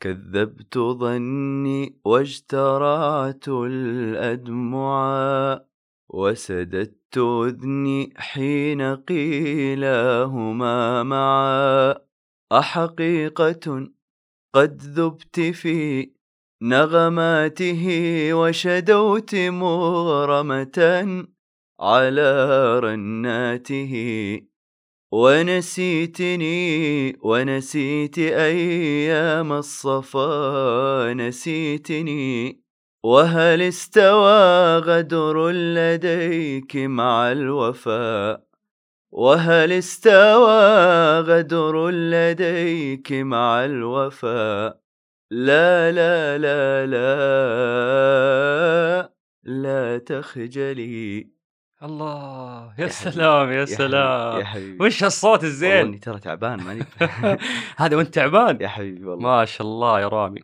كذبت 0.00 0.78
ظني 0.78 2.00
واجترعت 2.04 3.48
الأدمعا 3.48 5.60
وسددت 6.08 7.18
أذني 7.18 8.12
حين 8.16 8.96
قيلاهما 8.96 11.02
معا. 11.02 11.94
أحقيقة 12.52 13.90
قد 14.54 14.82
ذبت 14.82 15.40
في 15.40 16.10
نغماته 16.62 17.84
وشدوت 18.34 19.34
مغرمة 19.34 20.78
على 21.80 22.78
رناته. 22.78 23.94
ونسيتني 25.12 26.52
ونسيت 27.22 28.18
أيام 28.18 29.52
الصفا 29.52 31.12
نسيتني. 31.14 32.60
وهل 33.04 33.62
استوى 33.62 34.76
غدر 34.78 35.50
لديك 35.50 36.76
مع 36.76 37.32
الوفاء 37.32 38.44
وهل 39.12 39.72
استوى 39.72 41.20
غدر 41.20 41.90
لديك 41.90 43.12
مع 43.12 43.64
الوفاء 43.64 44.80
لا 45.30 45.92
لا 45.92 46.38
لا 46.38 46.86
لا 46.86 47.12
لا 49.44 49.98
تخجلي. 49.98 51.39
الله 51.82 52.74
يا 52.78 52.84
يا 52.84 52.88
سلام 52.88 53.52
يا 53.52 53.64
سلام. 53.64 54.40
يا 54.40 54.44
حبيبي. 54.44 54.84
وش 54.84 55.04
هالصوت 55.04 55.44
الزين؟ 55.44 55.72
إني 55.72 55.98
ترى 55.98 56.18
تعبان 56.18 56.62
ماني 56.62 56.84
هذا 57.76 57.96
وأنت 57.96 58.14
تعبان؟ 58.14 58.58
يا 58.60 58.68
حبيبي 58.68 59.04
والله. 59.04 59.30
ما 59.30 59.44
شاء 59.44 59.66
الله 59.66 60.00
يا 60.00 60.08
رامي. 60.08 60.40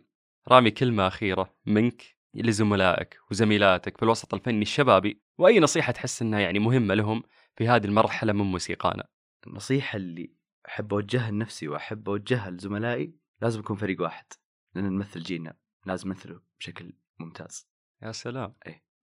رامي 0.49 0.71
كلمة 0.71 1.07
أخيرة 1.07 1.55
منك 1.67 2.17
لزملائك 2.35 3.19
وزميلاتك 3.31 3.97
في 3.97 4.03
الوسط 4.03 4.35
الفني 4.35 4.63
الشبابي 4.63 5.23
وأي 5.39 5.61
نصيحة 5.61 5.93
تحس 5.93 6.23
أنها 6.23 6.41
يعني 6.41 6.59
مهمة 6.59 6.95
لهم 6.95 7.23
في 7.57 7.69
هذه 7.69 7.85
المرحلة 7.85 8.33
من 8.33 8.45
موسيقانا؟ 8.45 9.09
النصيحة 9.47 9.97
اللي 9.97 10.31
أحب 10.69 10.95
أوجهها 10.95 11.31
لنفسي 11.31 11.69
وأحب 11.69 12.09
أوجهها 12.09 12.51
لزملائي 12.51 13.15
لازم 13.43 13.61
يكون 13.61 13.77
فريق 13.77 14.03
واحد 14.03 14.27
لأن 14.75 14.85
نمثل 14.85 15.21
جيلنا 15.21 15.57
لازم 15.87 16.09
نمثله 16.09 16.41
بشكل 16.61 16.93
ممتاز. 17.19 17.69
يا 18.03 18.13
سلام. 18.13 18.55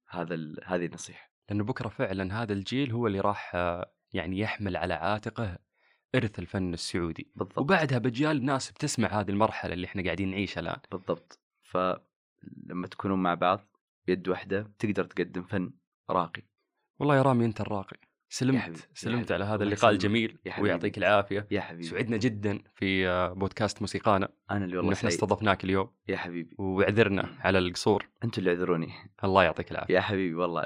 هذا 0.09 0.33
ال... 0.33 0.59
هذه 0.65 0.85
النصيحة. 0.85 1.32
لأنه 1.49 1.63
بكرة 1.63 1.89
فعلا 1.89 2.41
هذا 2.41 2.53
الجيل 2.53 2.91
هو 2.91 3.07
اللي 3.07 3.19
راح 3.19 3.51
آه، 3.55 3.93
يعني 4.13 4.39
يحمل 4.39 4.77
على 4.77 4.93
عاتقه 4.93 5.57
إرث 6.15 6.39
الفن 6.39 6.73
السعودي. 6.73 7.31
بالضبط. 7.35 7.57
وبعدها 7.57 7.97
بجيال 7.97 8.45
ناس 8.45 8.71
بتسمع 8.71 9.19
هذه 9.19 9.29
المرحلة 9.29 9.73
اللي 9.73 9.87
إحنا 9.87 10.03
قاعدين 10.03 10.31
نعيشها 10.31 10.61
الآن. 10.61 10.79
بالضبط. 10.91 11.39
فلما 11.61 12.87
تكونون 12.91 13.23
مع 13.23 13.33
بعض 13.33 13.77
بيد 14.07 14.27
واحدة 14.27 14.71
تقدر 14.79 15.03
تقدم 15.03 15.43
فن 15.43 15.71
راقي. 16.09 16.41
والله 16.99 17.17
يا 17.17 17.21
رامي 17.21 17.45
أنت 17.45 17.61
الراقي. 17.61 17.97
سلمت 18.29 18.89
سلمت. 18.93 19.31
على 19.31 19.43
هذا 19.43 19.63
اللقاء. 19.63 19.91
الجميل 19.91 20.37
يا 20.45 20.51
حبيبي. 20.51 20.69
ويعطيك 20.69 20.97
العافية. 20.97 21.47
يا 21.51 21.61
حبيبي. 21.61 21.83
سعدنا 21.83 22.17
جدا 22.17 22.59
في 22.75 23.07
آه، 23.07 23.33
بودكاست 23.33 23.81
موسيقانا. 23.81 24.29
أنا 24.51 24.65
اللي 24.65 24.77
والله 24.77 24.93
إحنا 24.93 25.09
استضفناك 25.09 25.63
اليوم. 25.63 25.89
يا 26.07 26.17
حبيبي. 26.17 26.55
واعذرنا 26.57 27.29
على 27.39 27.57
القصور. 27.59 28.09
أنتوا 28.23 28.39
اللي 28.39 28.49
اعذروني 28.49 28.93
الله 29.23 29.43
يعطيك 29.43 29.71
العافية. 29.71 29.95
يا 29.95 30.01
حبيبي 30.01 30.35
والله 30.35 30.65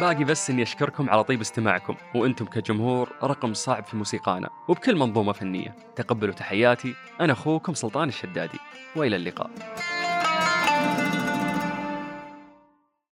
باقي 0.00 0.24
بس 0.24 0.50
إني 0.50 0.62
أشكركم 0.62 1.10
على 1.10 1.24
طيب 1.24 1.40
استماعكم 1.40 1.94
وأنتم 2.14 2.44
كجمهور 2.44 3.12
رقم 3.22 3.54
صعب 3.54 3.84
في 3.84 3.96
موسيقانا 3.96 4.50
وبكل 4.68 4.96
منظومة 4.96 5.32
فنية. 5.32 5.76
تقبلوا 5.96 6.34
تحياتي 6.34 6.94
أنا 7.20 7.32
أخوكم 7.32 7.74
سلطان 7.74 8.08
الشدادي. 8.08 8.58
وإلى 8.96 9.16
اللقاء. 9.16 9.50